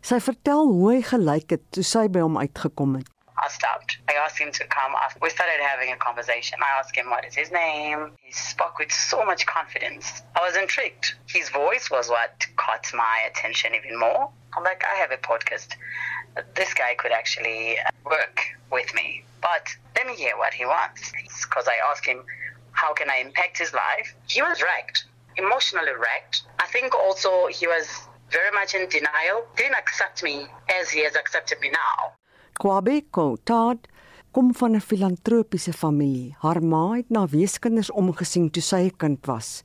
[0.00, 3.08] Sy vertel hoe hy gelyk het toe sy by hom uitgekom het.
[3.38, 3.98] I stopped.
[4.10, 4.92] I asked him to come.
[5.20, 6.58] We started having a conversation.
[6.60, 8.12] I asked him what is his name.
[8.18, 10.22] He spoke with so much confidence.
[10.34, 11.14] I was intrigued.
[11.26, 14.30] His voice was what caught my attention even more.
[14.56, 15.76] I'm like, I have a podcast.
[16.54, 18.36] This guy could actually uh, work
[18.72, 19.22] with me.
[19.40, 21.12] But let me hear what he wants.
[21.42, 22.24] Because I asked him,
[22.82, 24.08] how can I impact his life?
[24.34, 24.98] He was wrecked,
[25.42, 26.36] emotionally wrecked.
[26.64, 27.86] I think also he was
[28.36, 30.36] very much in denial, didn't accept me
[30.78, 31.96] as he has accepted me now.
[32.60, 33.78] Kwabe Kotad
[34.32, 36.36] kom van 'n filantropiese familie.
[36.42, 39.62] Haar ma het na weeskinders omgesien toe sy 'n kind was.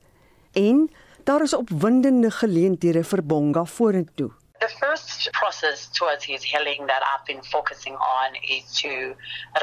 [0.52, 0.90] En
[1.24, 4.30] daar is opwindende geleenthede vir Bonga vorentoe.
[4.58, 8.90] The first process towards his healing that I've been focusing on is to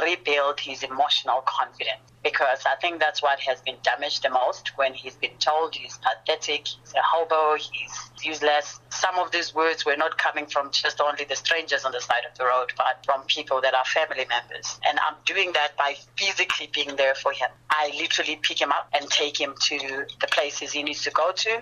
[0.05, 4.93] rebuild his emotional confidence because I think that's what has been damaged the most when
[4.93, 8.79] he's been told he's pathetic, he's a hobo, he's useless.
[8.89, 12.23] Some of these words were not coming from just only the strangers on the side
[12.29, 14.79] of the road, but from people that are family members.
[14.87, 17.49] And I'm doing that by physically being there for him.
[17.69, 21.31] I literally pick him up and take him to the places he needs to go
[21.31, 21.61] to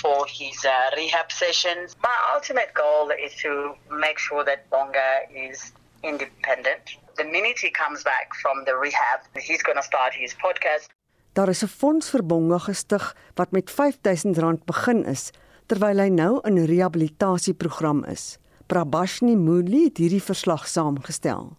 [0.00, 1.94] for his uh, rehab sessions.
[2.02, 6.96] My ultimate goal is to make sure that Bonga is independent.
[7.20, 10.88] The minute he comes back from the rehab, he's going to start his podcast.
[11.32, 15.30] Daar is 'n fonds vir Bonga gestig wat met R5000 begin is
[15.66, 18.38] terwyl hy nou in 'n rehabilitasieprogram is.
[18.66, 21.56] Prabashni Muli het hierdie verslag saamgestel.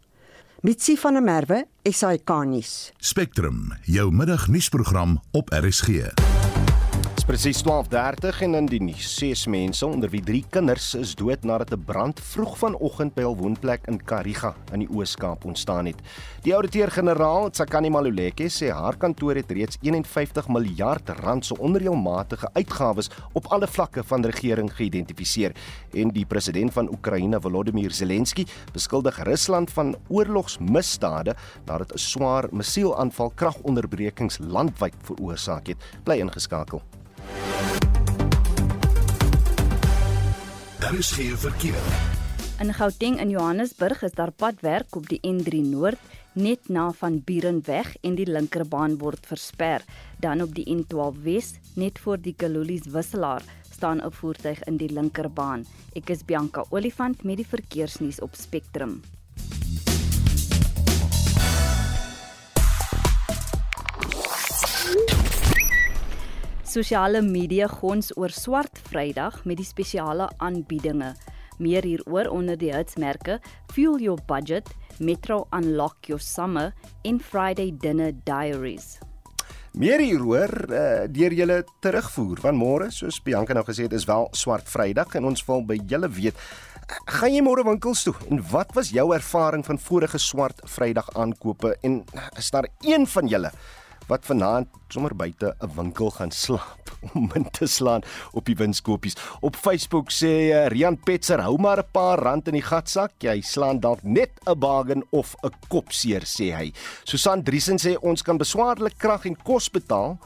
[0.62, 2.92] Mitsi van der Merwe, SAK-nuus.
[2.98, 6.14] Spectrum, jou middagnuusprogram op RSG
[7.32, 11.72] presies 12:30 en in die nuus ses mense onder wie 3 kinders is dood nadat
[11.72, 15.96] 'n brand vroeg vanoggend by hul woonplek in Kariga in die Oos-Kaap ontstaan het.
[16.44, 23.10] Die ouditeur-generaal, Tsakani Maluleke, sê haar kantoor het reeds 51 miljard rand se onreëlmatige uitgawes
[23.34, 25.56] op alle vlakke van regering geïdentifiseer
[25.94, 33.32] en die president van Oekraïne, Volodymyr Zelensky, beskuldig Rusland van oorlogsmisdade nadat 'n swaar missielaanval
[33.36, 35.78] kragonderbrekings landwyd veroorsaak het.
[36.04, 36.82] Bly ingeskakel.
[40.80, 41.84] Daar is geen verkeer.
[42.62, 45.98] In Gauteng in Johannesburg is daar padwerk op die N3 Noord
[46.34, 49.82] net na van Burenweg en die linkerbaan word versper.
[50.20, 54.92] Dan op die N12 Wes net voor die Kalulies wisselaar staan 'n voertuig in die
[54.94, 55.66] linkerbaan.
[55.94, 59.02] Ek is Bianca Olifant met die verkeersnuus op Spectrum.
[66.72, 71.10] Sosiale media gons oor Swart Vrydag met die spesiale aanbiedinge.
[71.60, 73.42] Meer hieroor onder die hitsmerke
[73.74, 74.70] Fuel Your Budget,
[75.04, 76.72] Metro Unlock Your Summer
[77.04, 79.02] en Friday Dinner Diaries.
[79.76, 84.30] Meer hieroor uh, deur julle terugvoer van môre, soos Bianca nou gesê het, is wel
[84.32, 86.40] Swart Vrydag en ons wil by julle weet
[87.08, 91.76] Gaan jy môre winkels toe en wat was jou ervaring van vorige swart Vrydag aankope
[91.88, 92.02] en
[92.40, 93.52] is daar een van julle
[94.08, 99.16] wat vanaand sommer buite 'n winkel gaan slaap om min te slaan op die winskoopies.
[99.42, 103.42] Op Facebook sê uh, Rian Petzer, hou maar 'n paar rand in die gatsak, jy
[103.42, 106.74] slaan dalk net 'n bargain of 'n kop seer sê hy.
[107.04, 110.20] Susan Driesen sê ons kan beswaarlik krag en kos betaal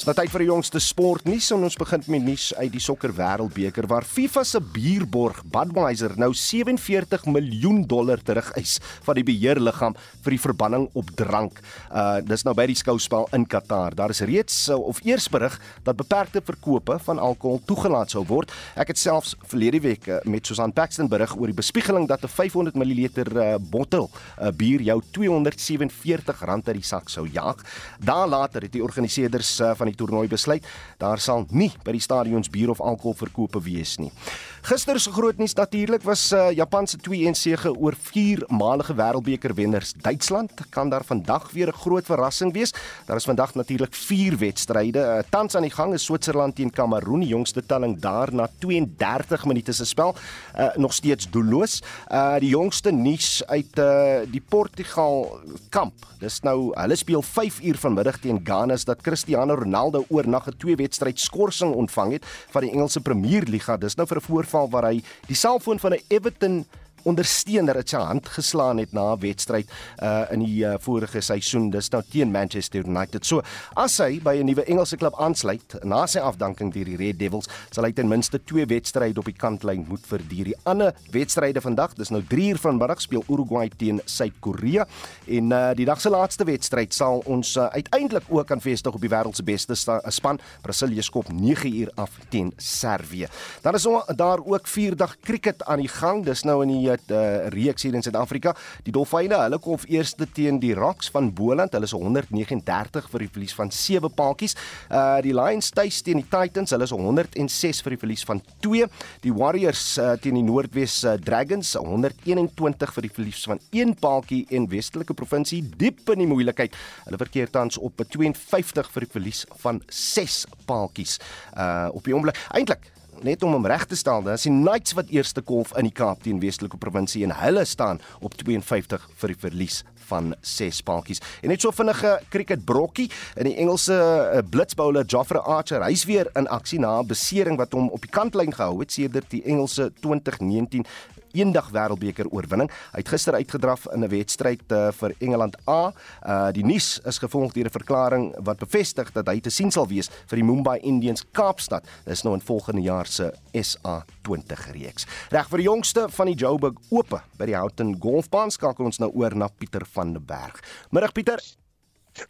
[0.00, 3.12] Dis nou tyd vir die jongste sportnuus en ons begin met nuus uit die sokker
[3.12, 9.92] wêreldbeker waar FIFA se bierborg Budweiser nou 47 miljoen dollar terugeis van die beheerliggaam
[10.24, 11.60] vir die verbanning op drank.
[11.92, 13.92] Uh dis nou by die skouspel in Qatar.
[13.98, 18.56] Daar is reeds uh, of eers berig dat beperkte verkope van alkohol toegelaat sou word.
[18.80, 22.32] Ek het selfs verlede week uh, met Susan Paxton berig oor die bespiegeling dat 'n
[22.38, 27.60] 500 ml uh, bottel uh, bier jou 247 rand uit die sak sou jaag.
[28.00, 30.66] Daar later het die organiseerders uh, van die toernooi besluit
[30.98, 34.12] daar sal nie by die stadions bier of alkohol verkope wees nie.
[34.60, 39.94] Gister se groot nuus natuurlik was uh, Japan se 2-1 sege oor viermalige wêreldbeker wenners
[39.96, 40.52] Duitsland.
[40.68, 42.74] Kan daar vandag weer 'n groot verrassing wees?
[43.06, 44.98] Daar is vandag natuurlik 4 wedstryde.
[44.98, 49.44] Uh, tans aan die gang is Switserland teen Kamerun, die jongste telling daar na 32
[49.44, 50.14] minute se spel.
[50.58, 51.82] Uh, nog steeds doelloos.
[52.12, 55.94] Uh, die jongste nuus uit uh, die Portugal kamp.
[56.18, 60.76] Dis nou hulle speel 5 uur vanmiddag teen Ghana dat Cristiano Ronaldo oornag 'n twee
[60.76, 63.76] wedstryd skorsing ontvang het van die Engelse Premier Liga.
[63.76, 66.66] Dis nou vir 'n voorval waar hy die selfoon van 'n Everton
[67.04, 69.68] ondersteuner het sy hand geslaan het na 'n wedstryd
[70.02, 73.26] uh in die uh, vorige seisoen dis nou teen Manchester United.
[73.26, 73.42] So
[73.76, 77.48] as hy by 'n nuwe Engelse klub aansluit na sy afdanking deur die Red Devils,
[77.70, 80.44] sal hy ten minste twee wedstryde op die kantlyn moet verduur.
[80.44, 84.86] Die ander wedstryde vandag, dis nou 3 uur vanmiddag speel Uruguay teen Suid-Korea
[85.26, 89.00] en uh die dag se laaste wedstryd sal ons uh, uiteindelik ook aan vestig op
[89.00, 89.74] die wêreld se beste
[90.08, 90.40] span.
[90.62, 93.28] Brasilië skop 9 uur af teen Servië.
[93.62, 93.86] Dan is
[94.16, 96.24] daar ook 4 dag cricket aan die gang.
[96.24, 98.54] Dis nou in die 'n uh, reeks hier in Suid-Afrika.
[98.84, 101.72] Die Dolfyne, hulle kom eerste teen die Rocks van Boland.
[101.72, 104.56] Hulle is 139 vir die verlies van 7 paadjies.
[104.90, 108.88] Uh die Lions tuis teen die Titans, hulle is 106 vir die verlies van 2.
[109.22, 114.44] Die Warriors uh, teen die Noordwes uh, Dragons 121 vir die verlies van 1 paadjie
[114.50, 116.76] en Westelike provinsie diep in die moeilikheid.
[117.06, 121.18] Hulle verkeer tans op 52 vir die verlies van 6 paadjies.
[121.56, 122.90] Uh op die oomblik eintlik
[123.26, 125.94] net om hom reg te stel, dan is die Knights wat eerste kolf in die
[125.94, 131.22] Kaap teen Westelike provinsie en hulle staan op 52 vir die verlies van 6 paaltjies.
[131.42, 136.30] En net so vinnige cricket brokkie in die Engelse uh, blitsbouler Jofre Archer, hy's weer
[136.38, 139.92] in aksie na 'n besering wat hom op die kantlyn gehou het sedert die Engelse
[140.00, 140.86] 2019
[141.32, 142.70] eendag wêreldbeker oorwinning.
[142.92, 145.92] Hy het gister uitgedraf in 'n wedstryd uh, vir Engeland A.
[146.26, 149.86] Uh die nuus is gevolg deur 'n verklaring wat bevestig dat hy te sien sal
[149.86, 151.86] wees vir die Mumbai Indians Kaapstad.
[152.04, 155.06] Dis nou in volgende jaar se SA20 reeks.
[155.30, 159.10] Reg vir die jongste van die Joburg Ope by die Houghton Golfbaan skakel ons nou
[159.14, 160.60] oor na Pieter van der Berg.
[160.90, 161.40] Middag Pieter.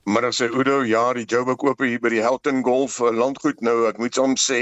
[0.04, 3.86] Middag sê Udo, ja, die Joburg oop hier by die Helton Golf uh, landgoed nou.
[3.88, 4.58] Ek moet soms sê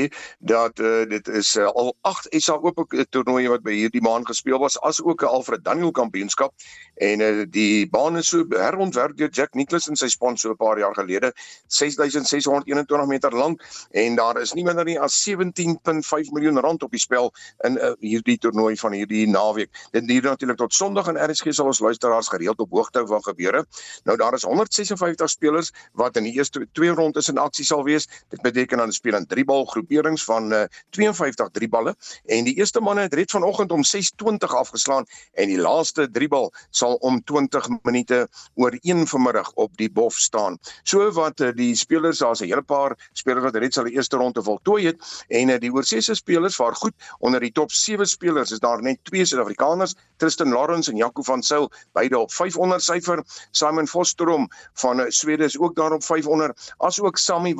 [0.46, 2.78] dat uh, dit is uh, al 8 SA oop
[3.14, 6.54] toernooie wat by hierdie maand gespeel was, as ook 'n Alfred Daniel kampioenskap
[7.02, 10.78] en uh, die baan is so herontwerp deur Jack Nicholson sy span so 'n paar
[10.78, 11.32] jaar gelede,
[11.66, 17.02] 6621 meter lank en daar is nie minder nie as 17.5 miljoen rand op die
[17.02, 17.32] spel
[17.66, 19.70] in uh, hierdie toernooi van hierdie naweek.
[19.92, 23.22] Dit duur natuurlik tot Sondag en RSG sal ons luisteraars gereeld op hoogte hou van
[23.22, 23.66] gebeure.
[24.04, 27.84] Nou daar is 156 52 spelers wat in die eerste twee rondes in aksie sal
[27.84, 28.08] wees.
[28.32, 30.64] Dit beteken dan speel in drie bal groeperings van uh,
[30.96, 31.94] 52 drie balle
[32.26, 36.52] en die eerste manne het red vanoggend om 6:20 afgeslaan en die laaste drie bal
[36.70, 40.58] sal om 20 minute oor 1 vanmiddag op die bof staan.
[40.82, 44.16] So wat uh, die spelers daar's 'n hele paar spelers wat red sal die eerste
[44.16, 48.50] ronde voltooi het en uh, die oorseese spelers vaar goed onder die top 7 spelers
[48.50, 53.22] is daar net twee Suid-Afrikaners, Tristan Lawrence en Jaco van Sail, beide op 500 syfer,
[53.50, 57.54] Simon Fosterom van van Swede is ook daar op 500 asook Sami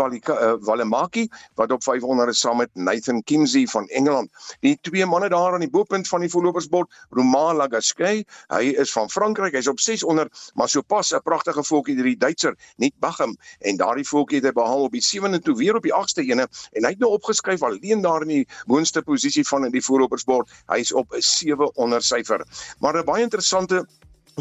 [0.61, 4.31] Walemaki uh, wat op 500 is saam met Nathan Kimsey van Engeland.
[4.61, 9.11] Die twee manne daar aan die bopunt van die voorlopersbord, Romain Lagaskay, hy is van
[9.11, 13.77] Frankryk, hy's op 600, maar sopas 'n pragtige voetjie deur die Duitser, Nick Bacham en
[13.77, 16.85] daardie voetjie het hy behaal op die 7de toe weer op die 8ste ene en
[16.85, 20.51] hy het nou opgeskryf alleen daar in die boonste posisie van in die voorlopersbord.
[20.67, 22.45] Hy's op 'n 700 syfer.
[22.81, 23.87] Maar 'n baie interessante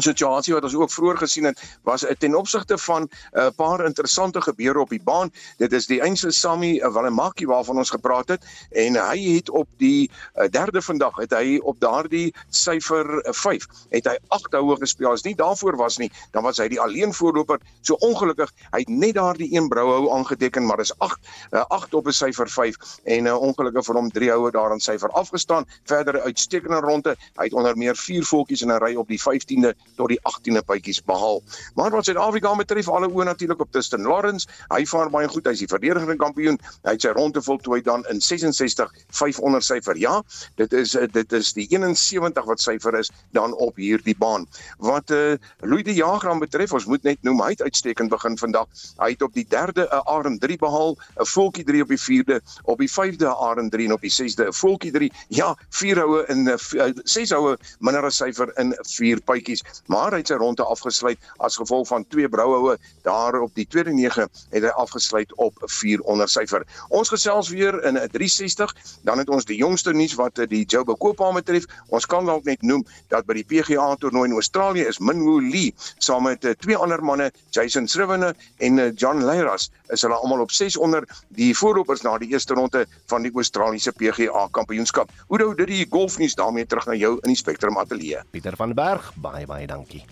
[0.02, 4.40] situasie wat ons ook vroeër gesien het was ten opsigte van 'n uh, paar interessante
[4.40, 5.30] gebeure op die baan.
[5.56, 9.68] Dit is die Einse Sammy uh, Walemaki waarvan ons gepraat het en hy het op
[9.76, 14.76] die uh, derde vandag het hy op daardie syfer 5 uh, het hy 8 houe
[14.76, 15.10] gespeel.
[15.10, 17.58] As nie daarvoor was nie, dan was hy die alleen voorloper.
[17.80, 21.18] So ongelukkig, hy het net daardie een brouhou aangeteken, maar is 8
[21.52, 24.80] uh, 8 op 'n syfer 5 en uh, ongelukkig vir hom 3 houe daar aan
[24.80, 25.66] syfer afgestaan.
[25.84, 27.16] Verder uitstekende ronde.
[27.36, 30.62] Hy het onder meer 4 voetjies in 'n ry op die 15de tot die 18de
[30.66, 31.42] bytjies behaal.
[31.74, 34.48] Maar wat Suid-Afrika betref, alle oë natuurlik op Tristan Lawrence.
[34.68, 35.46] Hy vaar baie goed.
[35.46, 36.58] Hy is die verdedigende kampioen.
[36.84, 39.96] Hy het sy ronde voltooi dan in 66 500 syfer.
[39.96, 40.22] Ja,
[40.56, 44.46] dit is dit is die 71 wat syfer is dan op hierdie baan.
[44.78, 48.38] Wat eh uh, Louis de Jager betref, ons moet net noem hy het uitstekend begin
[48.38, 48.66] vandag.
[48.98, 52.40] Hy het op die 3de 'n Arend 3 behaal, 'n Volkie 3 op die 4de,
[52.62, 55.12] op die 5de 'n Arend 3 en op die 6de 'n Volkie 3.
[55.28, 56.58] Ja, 4 houe in 'n
[57.04, 61.56] 6 houe minder as syfer in 4 bytjies maar hy het sy ronde afgesluit as
[61.56, 66.28] gevolg van twee brouhoue daar op die tweede 9 het hy afgesluit op 4 onder
[66.28, 66.66] syfer.
[66.88, 70.98] Ons gesels weer in 'n 360, dan het ons die jongste nuus wat die Joburg
[70.98, 71.64] Koopbaan betref.
[71.88, 75.74] Ons kan dalk net noem dat by die PGA toernooi in Australië is Minwoo Lee
[75.98, 80.44] saam met uh, twee ander manne, Jason Sriwene en uh, John Leiras, is hulle almal
[80.44, 85.10] op 6 onder die voorlopers na die eerste ronde van die Australiese PGA Kampioenskap.
[85.28, 88.22] Oudo, dit die golfnuus daarmee terug na jou in die Spectrum Ateljee.
[88.30, 90.04] Pieter van Berg, baie baie dankie.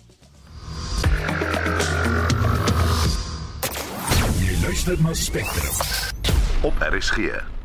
[4.39, 5.75] Jy luister na Spectrum
[6.63, 7.56] op RSG.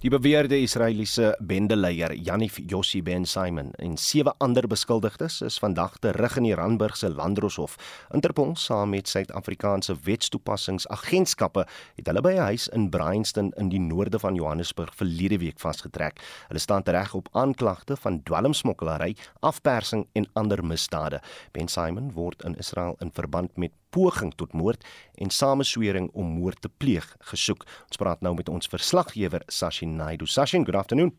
[0.00, 6.38] Die beweerde Israeliese bendeleier Yanif Yossi Ben Simon en sewe ander beskuldigdes is vandag terug
[6.40, 7.74] in die Randburgse Landroshof.
[8.16, 11.66] Interpol saam met Suid-Afrikaanse wetstoepassingsagentskappe
[11.98, 16.24] het hulle by 'n huis in Bryanston in die noorde van Johannesburg verlede week vasgetrek.
[16.48, 21.20] Hulle staan tereg op aanklagte van dwelmsmokkelary, afpersing en ander misdade.
[21.52, 24.84] Ben Simon word in Israel in verband met poging tot moord
[25.14, 27.66] en sameswering om moord te pleeg gesoek.
[27.88, 30.26] Ons praat nou met ons verslaggewer Sashin Naidu.
[30.26, 31.12] Sashin, good afternoon.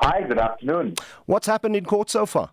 [0.00, 0.94] Hi, good afternoon.
[1.26, 2.50] What's happened in court so far?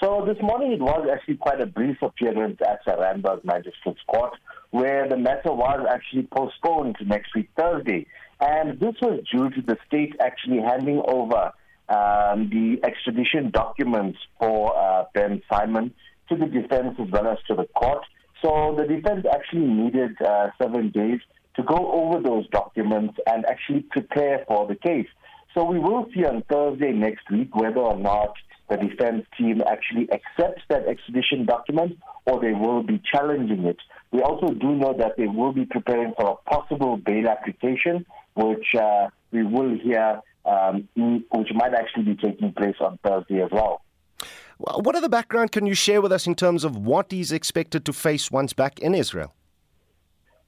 [0.00, 4.32] So this morning it was actually quite a brief appearance at Randburg Magistrates Court
[4.70, 8.06] where the matter was actually postponed to next week Thursday.
[8.40, 11.52] And this was due to the state actually handing over
[11.88, 15.92] um, the extradition documents for uh, Ben Simon
[16.28, 18.04] to the defense as well as to the court.
[18.42, 21.20] So the defense actually needed uh, seven days
[21.56, 25.08] to go over those documents and actually prepare for the case.
[25.54, 28.34] So we will see on Thursday next week whether or not
[28.68, 33.78] the defense team actually accepts that extradition document or they will be challenging it.
[34.12, 38.74] We also do know that they will be preparing for a possible bail application, which
[38.74, 43.82] uh, we will hear, um, which might actually be taking place on Thursday as well.
[44.58, 47.92] What other background can you share with us in terms of what he's expected to
[47.92, 49.34] face once back in Israel?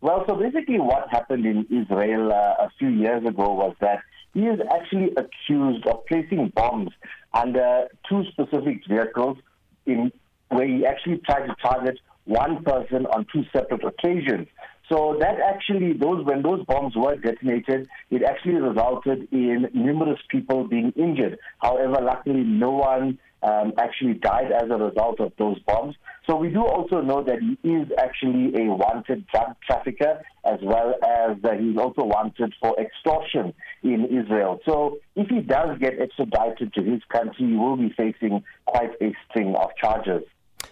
[0.00, 4.00] Well, so basically, what happened in Israel uh, a few years ago was that
[4.34, 6.90] he is actually accused of placing bombs
[7.34, 9.38] under two specific vehicles
[9.86, 10.10] in
[10.48, 14.48] where he actually tried to target one person on two separate occasions.
[14.90, 20.66] So that actually, those when those bombs were detonated, it actually resulted in numerous people
[20.66, 21.38] being injured.
[21.60, 25.96] However, luckily, no one um, actually died as a result of those bombs.
[26.28, 30.94] So we do also know that he is actually a wanted drug trafficker, as well
[31.02, 34.60] as uh, he's also wanted for extortion in Israel.
[34.66, 39.12] So if he does get extradited to his country, he will be facing quite a
[39.28, 40.22] string of charges.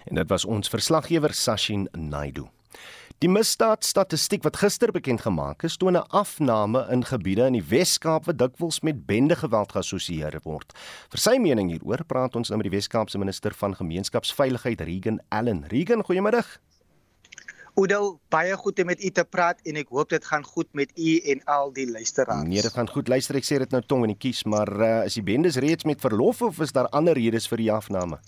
[0.05, 2.49] En dit was ons verslaggewer Sashin Naidu.
[3.19, 8.27] Die misdaadstatistiek wat gister bekend gemaak is, toon 'n afname in gebiede in die Wes-Kaap
[8.27, 10.73] wat dikwels met bendegeweld geassosieer word.
[11.11, 15.65] Vir sy mening hieroor praat ons nou met die Wes-Kaapse minister van Gemeenskapsveiligheid, Regan Allen.
[15.67, 16.45] Regan, goeiemôre.
[17.75, 20.93] Oudo, baie goed om met u te praat en ek hoop dit gaan goed met
[20.97, 22.47] u en al die luisteraars.
[22.47, 23.09] Nee, dit gaan goed.
[23.09, 25.85] Luister, ek sê dit nou tong in die kies, maar uh, is die bendes reeds
[25.85, 28.21] met verlof of is daar ander redes vir die afname?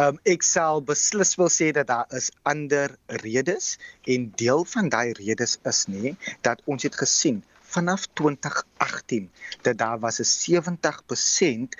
[0.00, 3.76] Um ek sal beslis wil sê dat daar is ander redes
[4.08, 6.14] en deel van daai redes is nê
[6.46, 7.42] dat ons het gesien
[7.74, 9.28] vanaf 2018
[9.68, 11.76] dat daar was 'n 70%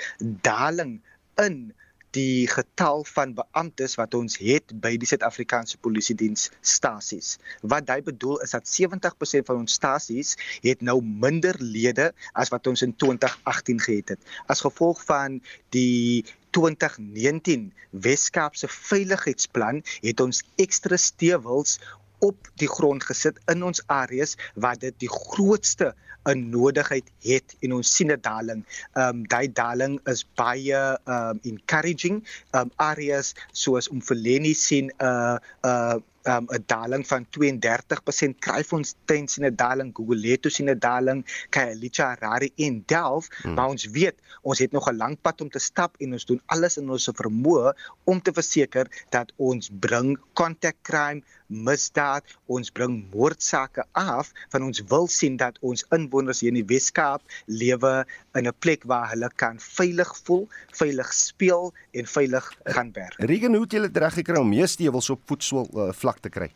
[0.49, 1.01] daling
[1.47, 1.73] in
[2.13, 7.39] die getal van beamptes wat ons het by die Suid-Afrikaanse Polisie Diens stasies.
[7.63, 12.67] Wat dit bedoel is dat 70% van ons stasies het nou minder lede as wat
[12.67, 14.21] ons in 2018 gehad het.
[14.47, 15.41] As gevolg van
[15.71, 16.25] die
[16.57, 21.79] 2019 Weskaapse veiligheidsplan het ons ekstra stewels
[22.23, 25.95] op die grond gesit in ons areas waar dit die grootste
[26.31, 28.63] 'n nodigheid het en ons sien 'n daling.
[28.93, 32.23] Ehm um, daai daling is baie ehm um, encouraging.
[32.51, 37.27] Ehm um, areas soos om Verleni sien 'n uh, 'n uh, um, 'n daling van
[37.31, 43.55] 32% Kryfontein sien 'n daling, Guguletho sien 'n daling, Khayelitsha Harare en Delf, hmm.
[43.55, 46.43] maar ons weet ons het nog 'n lang pad om te stap en ons doen
[46.47, 53.05] alles in ons vermoë om te verseker dat ons bring contact crime misdaad ons bring
[53.13, 58.05] moordsake af van ons wil sien dat ons inwoners hier in die Weskaap lewe
[58.35, 63.15] in 'n plek waar hulle kan veilig voel, veilig speel en veilig gaan werk.
[63.17, 66.51] Regen hoe het julle reg gekry om meestewels op voetswol uh, vlak te kry?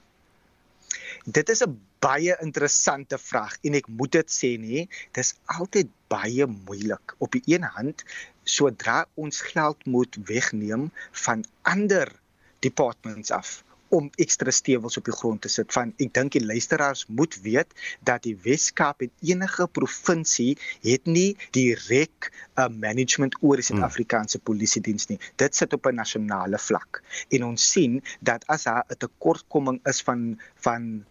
[1.24, 6.46] Dit is 'n baie interessante vraag en ek moet dit sê nê, dis altyd baie
[6.46, 7.14] moeilik.
[7.18, 8.04] Op die een hand,
[8.44, 12.12] sodra ons geld moet wegneem van ander
[12.60, 17.06] departments af om ekstra stewels op die grond te sit van ek dink die luisteraars
[17.08, 17.74] moet weet
[18.08, 20.56] dat die Wes-Kaap en enige provinsie
[20.86, 23.80] het nie direk 'n uh, management oor die hmm.
[23.80, 28.64] Suid-Afrikaanse polisie diens nie dit sit op 'n nasionale vlak en ons sien dat as
[28.64, 31.04] daar 'n tekortkoming is van van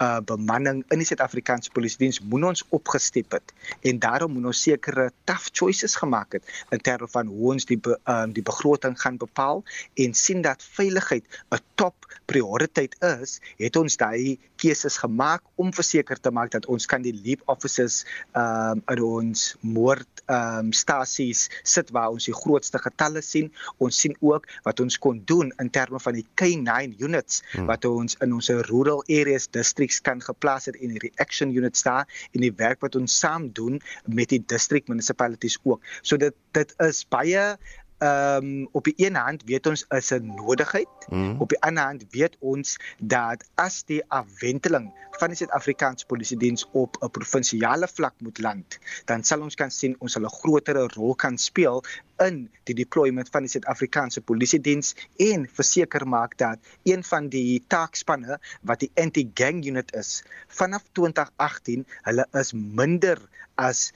[0.00, 3.54] uh, bemanning in die Suid-Afrikaanse Polisie Diens moet ons opgestep het
[3.86, 7.78] en daarom moet ons sekere tough choices gemaak het in terme van hoe ons die
[7.78, 9.64] be, um, die begroting gaan bepaal
[9.94, 16.18] en sien dat veiligheid 'n top prioriteit is, het ons daai keuses gemaak om verseker
[16.20, 18.04] te maak dat ons kan die leap officers
[18.34, 23.52] um in ons moord um stasies sit waar ons die grootste getalle sien.
[23.78, 27.66] Ons sien ook wat ons kon doen in terme van die K9 units hmm.
[27.66, 29.65] wat ons in ons rural areas districts
[30.00, 33.80] kan geplaas het en die reaction units daar en die werk wat ons saam doen
[34.04, 35.82] met die district municipalities ook.
[36.02, 37.56] So dit dit is baie
[37.98, 40.88] ehm um, op die een hand weet ons is 'n nodigheid.
[41.08, 41.40] Mm.
[41.40, 46.68] Op die ander hand weet ons dat as die afwenteling van die Suid-Afrikaanse Polisie Diens
[46.72, 50.92] op 'n provinsiale vlak moet land, dan sal ons kan sien ons sal 'n groter
[50.94, 51.84] rol kan speel
[52.16, 57.64] in die deployment van die Suid-Afrikaanse Polisie Diens en verseker maak dat een van die
[57.66, 63.92] taakspanne wat die anti-gang unit is, vanaf 2018 hulle is minder as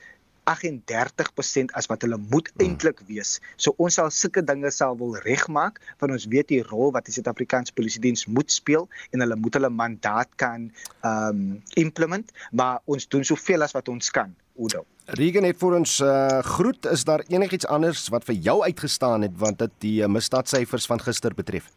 [0.51, 2.65] 38% as wat hulle moet hmm.
[2.65, 3.39] eintlik wees.
[3.55, 7.15] So ons sal sulke dinge sal wil regmaak want ons weet die rol wat die
[7.15, 10.69] Suid-Afrikaanse Polisie Diens moet speel en hulle moet hulle mandaat kan
[11.07, 14.33] um implement, maar ons doen soveel as wat ons kan.
[14.59, 14.83] Oudo.
[15.17, 16.85] Regan het vir ons uh, groet.
[16.91, 21.01] Is daar enigiets anders wat vir jou uitgestaan het want dit die uh, misdaadsyfers van
[21.03, 21.71] gister betref?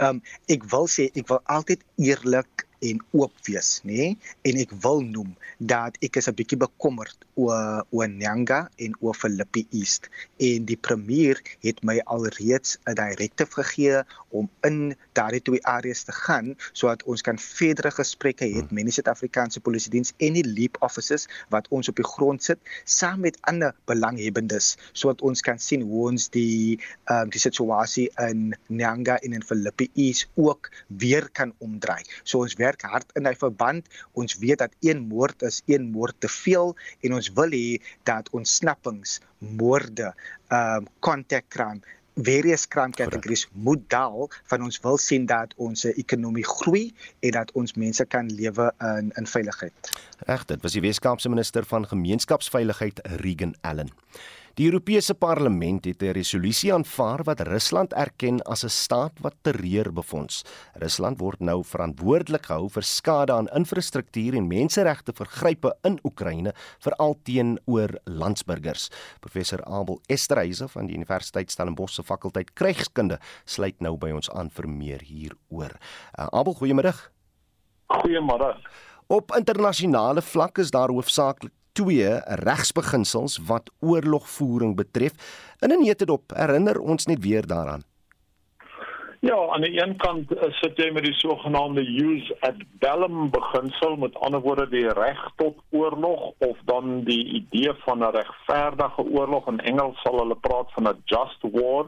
[0.00, 3.96] Um ek wil sê ek wil altyd eerlik en oop wees, nê?
[3.96, 4.18] Nee?
[4.48, 9.14] En ek wil noem dat ek is 'n bietjie bekommerd oor oor Nyanga en oor
[9.14, 10.08] Philippi East.
[10.38, 16.12] En die premier het my alreeds 'n direktief gegee om in daardie twee areas te
[16.12, 20.76] gaan sodat ons kan verdere gesprekke hê met die Suid-Afrikaanse Polisie Diens en die leap
[20.80, 25.82] officers wat ons op die grond sit saam met ander belanghebbendes sodat ons kan sien
[25.82, 26.78] hoe ons die
[27.10, 32.02] ehm um, die situasie in Nyanga en in Philippi East ook weer kan omdraai.
[32.22, 33.86] So ons werk hard in hy verband.
[34.12, 38.30] Ons weet dat een moord is een moord te veel en ons wil hê dat
[38.30, 40.14] ontsnappings, moorde,
[40.50, 41.80] ehm um, contact crime
[42.14, 46.90] various crime categories moet daal van ons wil sien dat ons ekonomie groei
[47.20, 49.92] en dat ons mense kan lewe in in veiligheid.
[50.26, 53.90] Reg, dit was die Weskaapse minister van gemeenskapsveiligheid Regan Allen.
[54.60, 59.92] Die Europese Parlement het 'n resolusie aanvaar wat Rusland erken as 'n staat wat terreur
[59.92, 60.44] befonds.
[60.74, 67.16] Rusland word nou verantwoordelik gehou vir skade aan infrastruktuur en menseregte vergrype in Oekraïne, veral
[67.22, 68.90] teenoor landsburgers.
[69.20, 74.50] Professor Abel Esterhuise van die Universiteit Stellenbosch se fakulteit Krygskunde sluit nou by ons aan
[74.50, 75.72] vir meer hieroor.
[76.18, 76.94] Uh, Abel, goeiemôre.
[77.86, 78.56] Goeiemôre.
[79.06, 85.12] Op internasionale vlak is daar hoofsaaklik twee regsbeginsels wat oorlogvoering betref.
[85.60, 87.82] In 'n netedop herinner ons net weer daaraan.
[89.20, 94.16] Ja, aan die een kant sit jy met die sogenaamde use at bellum beginsel, met
[94.16, 99.60] ander woorde die reg tot oorlog of dan die idee van 'n regverdige oorlog in
[99.60, 101.84] Engels sal hulle praat van 'n just war.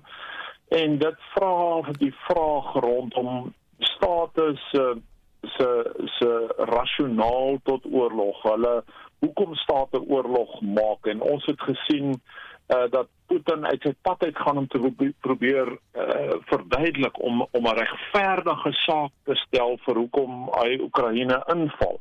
[0.68, 5.00] En dit vra vir die vraag rondom state se
[5.42, 5.68] se
[6.04, 8.42] se rasionaal tot oorlog.
[8.42, 8.84] Hulle
[9.22, 14.38] hoekom state oorlog maak en ons het gesien uh, dat Putin uit sy pad uit
[14.44, 14.80] gaan om te
[15.24, 22.00] probeer uh, verduidelik om om 'n regverdige saak te stel vir hoekom hy Oekraïne inval.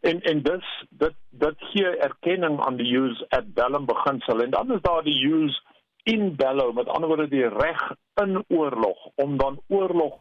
[0.00, 4.72] En en dis dit dit gee erkenning aan die use at bellum beginsel en dan
[4.72, 5.60] is daar die use
[6.04, 7.92] in bello met ander woorde die reg
[8.22, 10.18] in oorlog om dan oorlog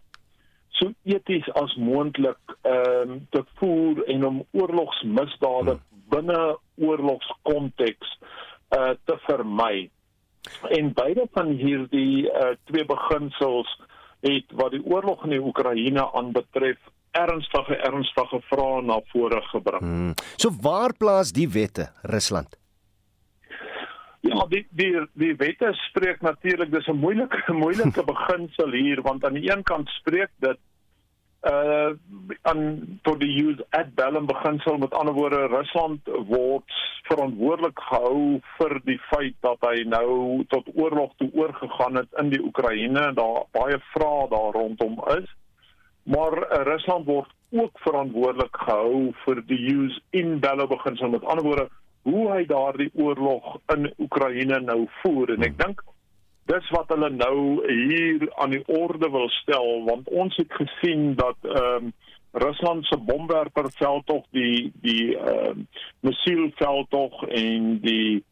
[0.69, 5.79] so eties as moontlik ehm um, te voer en om oorlogsmisdade
[6.13, 6.41] binne
[6.77, 8.15] oorlogskonteks
[8.77, 9.89] uh te vermy.
[10.69, 13.69] En beide van hierdie uh twee beginsels
[14.21, 16.79] het wat die oorlog in die Oekraïne aanbetref
[17.17, 19.83] ernstige ernstige vrae na vore gebring.
[19.83, 20.13] Hmm.
[20.37, 22.57] So waar plaas die wette Rusland?
[24.21, 29.33] Ja, die die die wette spreek natuurlik dis 'n moeilike moeilike beginsel hier want aan
[29.33, 30.59] die een kant spreek dit
[31.49, 31.93] uh
[32.41, 36.75] aan tot die use at bellum beginsel met ander woorde Rusland word
[37.09, 42.41] verantwoordelik gehou vir die feit dat hy nou tot oorlog toe oorgegaan het in die
[42.45, 45.27] Oekraïne daar baie vrae daar rondom is.
[46.03, 51.09] Maar uh, Rusland word ook verantwoordelik gehou vir die use in bellum beginsel.
[51.09, 51.69] Met ander woorde
[52.01, 55.35] hoe hy daardie oorlog in Oekraïne nou voer.
[55.35, 55.83] En ek dink
[56.51, 57.35] dis wat hulle nou
[57.67, 61.93] hier aan die orde wil stel want ons het gesien dat ehm um,
[62.31, 68.23] Rusland se bomwerperveldtog die die ehm uh, missielveldtog en die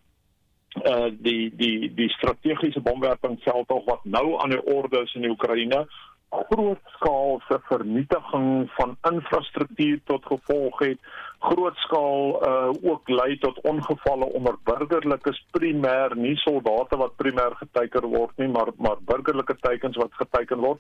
[0.88, 5.88] uh die die die strategiese bomwerpingsveldtog wat nou aan die orde is in die Oekraïne
[6.30, 10.99] grootskaalse vernietiging van infrastruktuur tot gevolg het.
[11.39, 18.38] Grootskaal uh ook lei tot ongevalle onder burgerlikes primêr nie soldate wat primêr geteken word
[18.38, 20.80] nie maar maar burgerlike teikens wat geteken word.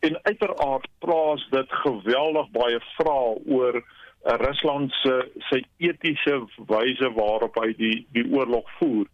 [0.00, 3.84] En uiteraard plaas dit geweldig baie vrae oor uh,
[4.22, 5.16] Rusland se
[5.48, 9.06] sy etiese wyse waarop hy die die oorlog voer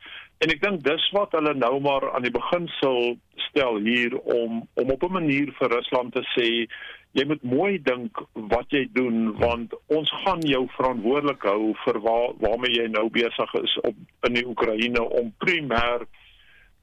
[0.44, 3.16] En ek dink dis wat hulle nou maar aan die begin sal
[3.48, 6.68] stel hier om om op 'n manier vir Rusland te sê
[7.16, 8.20] jy moet mooi dink
[8.52, 13.54] wat jy doen want ons gaan jou verantwoordelik hou vir waar waarmee jy nou besig
[13.62, 13.96] is op
[14.28, 16.04] in die Oekraïne om primêr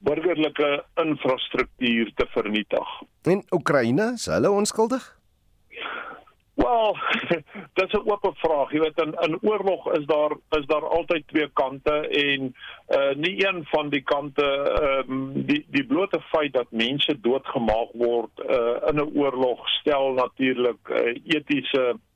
[0.04, 2.90] burgerlike infrastruktuur te vernietig.
[3.24, 5.23] En Oekraïne, is hulle onskuldig?
[6.64, 6.98] Wel,
[7.78, 8.72] dit is 'n oop vraag.
[8.72, 12.56] Jy weet in in oorlog is daar is daar altyd twee kante en
[12.98, 17.92] uh nie een van die kante ehm um, die die blote feit dat mense doodgemaak
[17.94, 22.13] word uh in 'n oorlog stel natuurlik uh, etiese uh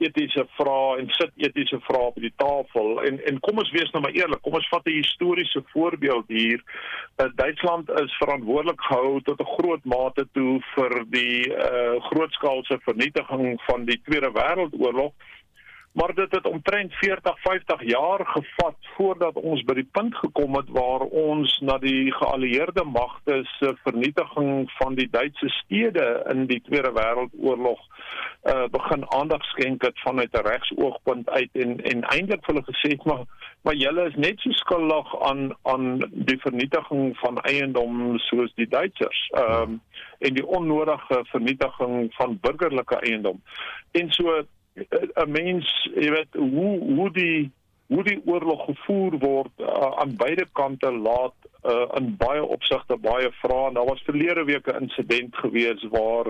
[0.00, 3.02] etiese vrae en sit etiese vrae op die tafel.
[3.08, 6.60] En en kom ons wees nou maar eerlik kom ons vat 'n historiese voorbeeld hier.
[7.22, 13.60] Uh, Duitsland is verantwoordelik gehou tot 'n groot mate toe vir die uh, grootskaalse vernietiging
[13.68, 15.12] van die Tweede Wêreldoorlog
[15.92, 20.68] maar dit het omtrent 40 50 jaar gevat voordat ons by die punt gekom het
[20.70, 26.92] waar ons na die geallieerde magte se vernietiging van die Duitse stede in die Tweede
[26.94, 32.94] Wêreldoorlog uh, begin aandag skenk het vanuit 'n regsoogpunt uit en en eintlik hulle gesê
[32.94, 33.24] het maar
[33.62, 39.30] maar julle is net so skuldig aan aan die vernietiging van eiendom soos die Duitsers
[39.34, 39.80] ehm um,
[40.20, 43.42] en die onnodige vernietiging van burgerlike eiendom.
[43.90, 44.42] En so
[44.74, 47.50] 'n mens, jy weet, hoe hoe die
[47.90, 51.34] hoe die oorlog gevoer word uh, aan beide kante laat
[51.64, 53.72] uh, in baie opsigte baie vrae.
[53.72, 56.26] Daar was verlede week 'n insident gewees waar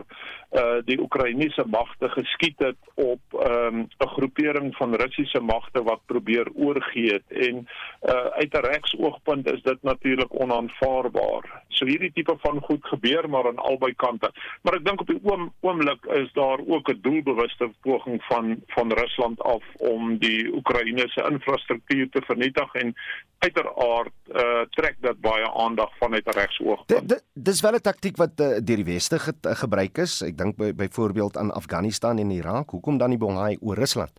[0.52, 6.00] uh, die Oekraïense magte geskiet het op ehm, 'n um, groepering van Russiese magte wat
[6.06, 7.68] probeer oorgee het en
[8.02, 11.62] uh, uit 'n regsoogpunt is dit natuurlik onaanvaarbaar.
[11.68, 14.32] So hierdie tipe van goed gebeur maar aan albei kante.
[14.62, 18.92] Maar ek dink op die oom, oomblik is daar ook 'n doelbewuste poging van van
[18.92, 22.94] Rusland af om die Oekraïense infrastruktuur te vernietig en
[23.38, 27.22] uiteraard uh, trek dat baie aandag vanuit 'n regsoogpunt.
[27.34, 30.22] Dis wel 'n taktik wat uh, deur die weste ge gebruik is.
[30.22, 32.70] Ek dink by, byvoorbeeld aan Afghanistan en Irak.
[32.70, 34.12] Hoekom dan nie Bongai oor Rusland?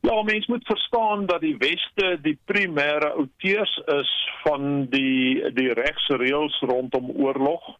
[0.00, 4.12] Ja, mens moet verstaan dat die weste die primêre outeurs is
[4.42, 7.76] van die die regsreëls rondom oorlog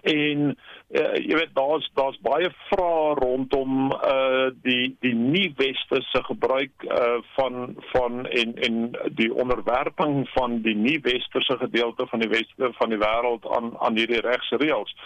[0.00, 0.56] en
[0.88, 7.18] uh, jy weet daar's daar's baie vrae rondom uh die die nie westerse gebruik uh
[7.36, 8.78] van van en en
[9.18, 13.96] die onderwerping van die nie westerse gedeelte van die weste van die wêreld aan aan
[13.96, 14.96] hierdie regsreëls.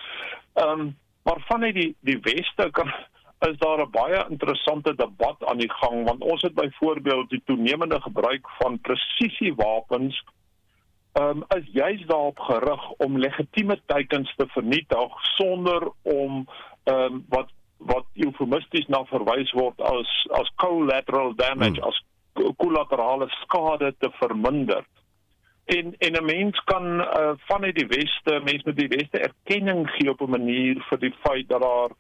[0.55, 2.93] Ehm um, maar vanuit die die weste kan
[3.51, 8.01] is daar 'n baie interessante debat aan die gang want ons het byvoorbeeld die toenemende
[8.01, 10.25] gebruik van presisiewapens
[11.21, 16.47] um, is juis daarop gerig om legitieme teikens te vernietig sonder om
[16.85, 21.89] um, wat wat eufemisties na verwys word as as collateral damage hmm.
[21.89, 22.03] as
[22.57, 24.85] kollaterale skade te verminder.
[25.65, 30.11] En en 'n mens kan uh, vanuit die weste, mens met die weste erkenning gee
[30.11, 31.91] op 'n manier vir die feit dat daar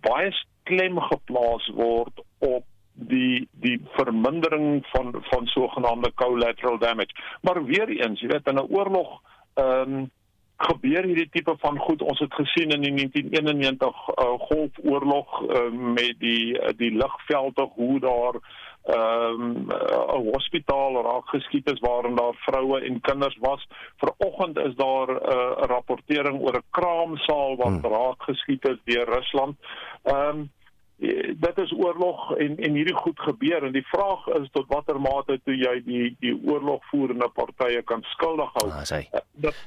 [0.00, 2.64] baie klem geplaas word op
[2.96, 7.14] die die vermindering van van sogenaamde collateral damage.
[7.40, 9.20] Maar weer eens, jy weet in 'n oorlog
[9.54, 10.10] ehm um,
[10.56, 12.02] gebeur hierdie tipe van goed.
[12.02, 18.00] Ons het gesien in die 1991 uh, Golfoorlog uh, met die uh, die lugvelde hoe
[18.00, 18.40] daar
[18.86, 23.66] ehm um, 'n hospitaal raak geskiet is waarin daar vroue en kinders was.
[23.96, 27.92] Vanoggend is daar 'n uh, rapportering oor 'n kraamsaal wat hmm.
[27.92, 29.56] raak geskiet is deur Rusland.
[30.02, 30.55] Ehm um, Eh,
[30.98, 35.40] dit is oorlog en en hierdie goed gebeur en die vraag is tot watter mate
[35.44, 38.68] toe jy die die oorlogvoerende partye kan skuldig hou.
[38.70, 38.84] Ah.
[38.92, 39.58] Uh, dat,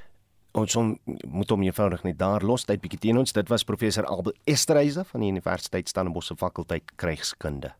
[0.51, 0.95] ons on,
[1.27, 3.33] moet hom eenvoudig net daar los tyd bietjie teen ons.
[3.33, 7.75] Dit was professor Albert Esterhuizen van die Universiteit Stellenbosch se fakulteit krygskunde.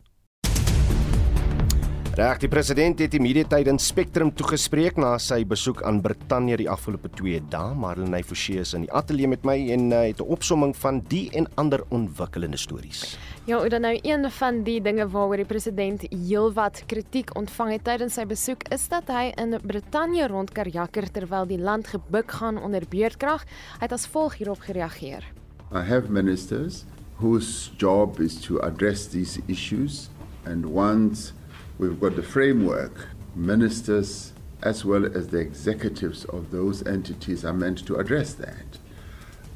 [2.20, 7.08] Reg, die president het immediateit in Spectrum toegespreek na sy besoek aan Brittanje die afgelope
[7.16, 7.78] 2 dae.
[7.80, 11.30] Marlene Forsie is in die ateljee met my en uh, het 'n opsomming van die
[11.32, 13.16] en ander ontwikkelende stories.
[13.50, 18.20] Ja, dan nou een van die dinge waaroor die president heelwat kritiek ontvang het tydens
[18.20, 23.48] sy besoek is dat hy in Brittanje rondkarjakker terwyl die land gebuk gaan onder beerdkrag.
[23.80, 25.26] Hy het as volg hierop gereageer.
[25.74, 26.84] I have ministers
[27.18, 30.12] whose job is to address these issues
[30.46, 31.34] and once
[31.80, 34.32] we've got the framework ministers
[34.62, 38.78] as well as the executives of those entities are meant to address that.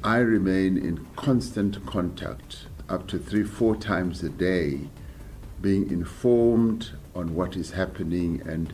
[0.02, 4.80] I remain in constant contact up to three, four times a day,
[5.60, 8.72] being informed on what is happening and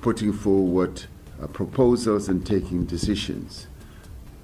[0.00, 1.04] putting forward
[1.42, 3.66] uh, proposals and taking decisions.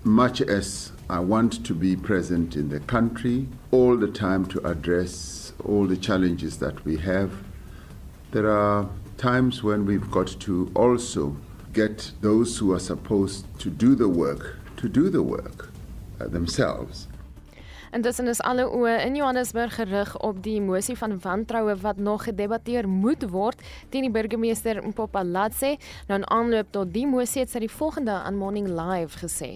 [0.04, 5.52] Much as I want to be present in the country all the time to address
[5.64, 7.32] all the challenges that we have,
[8.32, 11.36] there are times when we've got to also
[11.72, 15.70] get those who are supposed to do the work to do the work
[16.20, 17.08] uh, themselves.
[17.96, 22.88] Intussen is alle oë in Johannesburg gerig op die mosie van wantroue wat nog gedebatteer
[22.88, 25.70] moet word teen die burgemeester Mpopalatse.
[26.10, 29.54] Nou in aanloop tot die mosie het sy die volgende aan Morning Live gesê.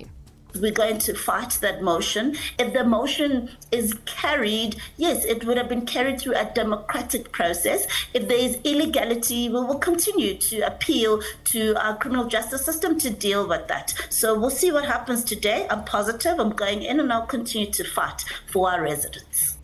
[0.54, 2.36] We're going to fight that motion.
[2.58, 7.86] If the motion is carried, yes, it would have been carried through a democratic process.
[8.14, 13.10] If there is illegality, we will continue to appeal to our criminal justice system to
[13.10, 13.94] deal with that.
[14.10, 15.66] So we'll see what happens today.
[15.70, 16.38] I'm positive.
[16.38, 19.59] I'm going in and I'll continue to fight for our residents.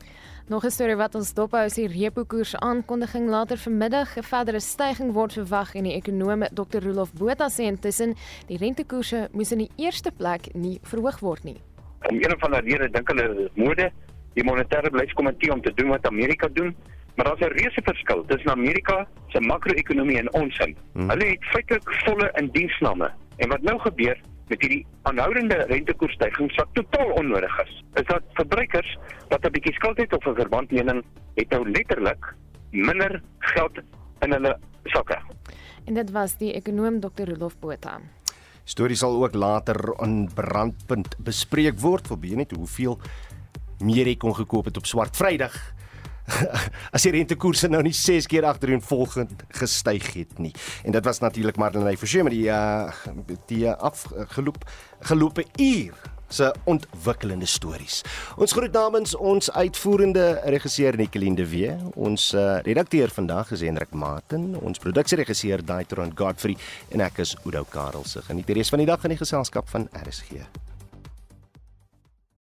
[0.48, 4.16] Nog 'n storie wat ons dophou is die repo koers aankondiging later vanmiddag.
[4.16, 6.82] 'n Verdere stygings word verwag en die ekonom Dr.
[6.82, 8.14] Rolof Botha sê intussen
[8.46, 11.56] die rentekoerse moes in die eerste plek nie verhoog word nie.
[12.08, 13.90] Om een van die redes dink hulle is mode,
[14.34, 16.76] die monetêre beleidskomitee om te doen wat Amerika doen,
[17.16, 20.58] maar daar's 'n reuse verskil tussen Amerika se makro-ekonomie en ons.
[20.92, 21.10] Hmm.
[21.10, 23.10] Hulle het feitelik volle indiensname.
[23.36, 27.72] En wat nou gebeur, met hierdie aanhoudende rentekoersstygings wat totaal onnodig is.
[27.94, 28.96] Is dat verbruikers
[29.28, 32.34] wat 'n bietjie skuld het of 'n verbandlening het nou letterlik
[32.70, 33.78] minder geld
[34.20, 35.18] in hulle sakke.
[35.84, 37.28] En dit was die ekonom Dr.
[37.30, 38.00] Rolof Botha.
[38.64, 42.08] Storie sal ook later aan brandpunt bespreek word.
[42.22, 42.98] Jy net hoeveel
[43.78, 45.75] meer jy kon gekoop het op swart Vrydag?
[46.94, 50.52] as die rentekoerse nou nie 6 keer agtereenvolgend gestyg het nie.
[50.84, 52.90] En dit was natuurlik Marlene Forsie met die uh,
[53.50, 54.64] die afgeloop
[55.06, 58.00] gelope uur se ontwikkelende stories.
[58.36, 63.94] Ons groet namens ons uitvoerende regisseur Nicoline de Wee, ons uh, redakteur vandag is Hendrik
[63.94, 66.56] Martin, ons produksieregisseur Daitron Godfrey
[66.90, 68.26] en ek is Oudo Karelse.
[68.26, 70.42] Geniet die res van die dag in die geselskap van RSG.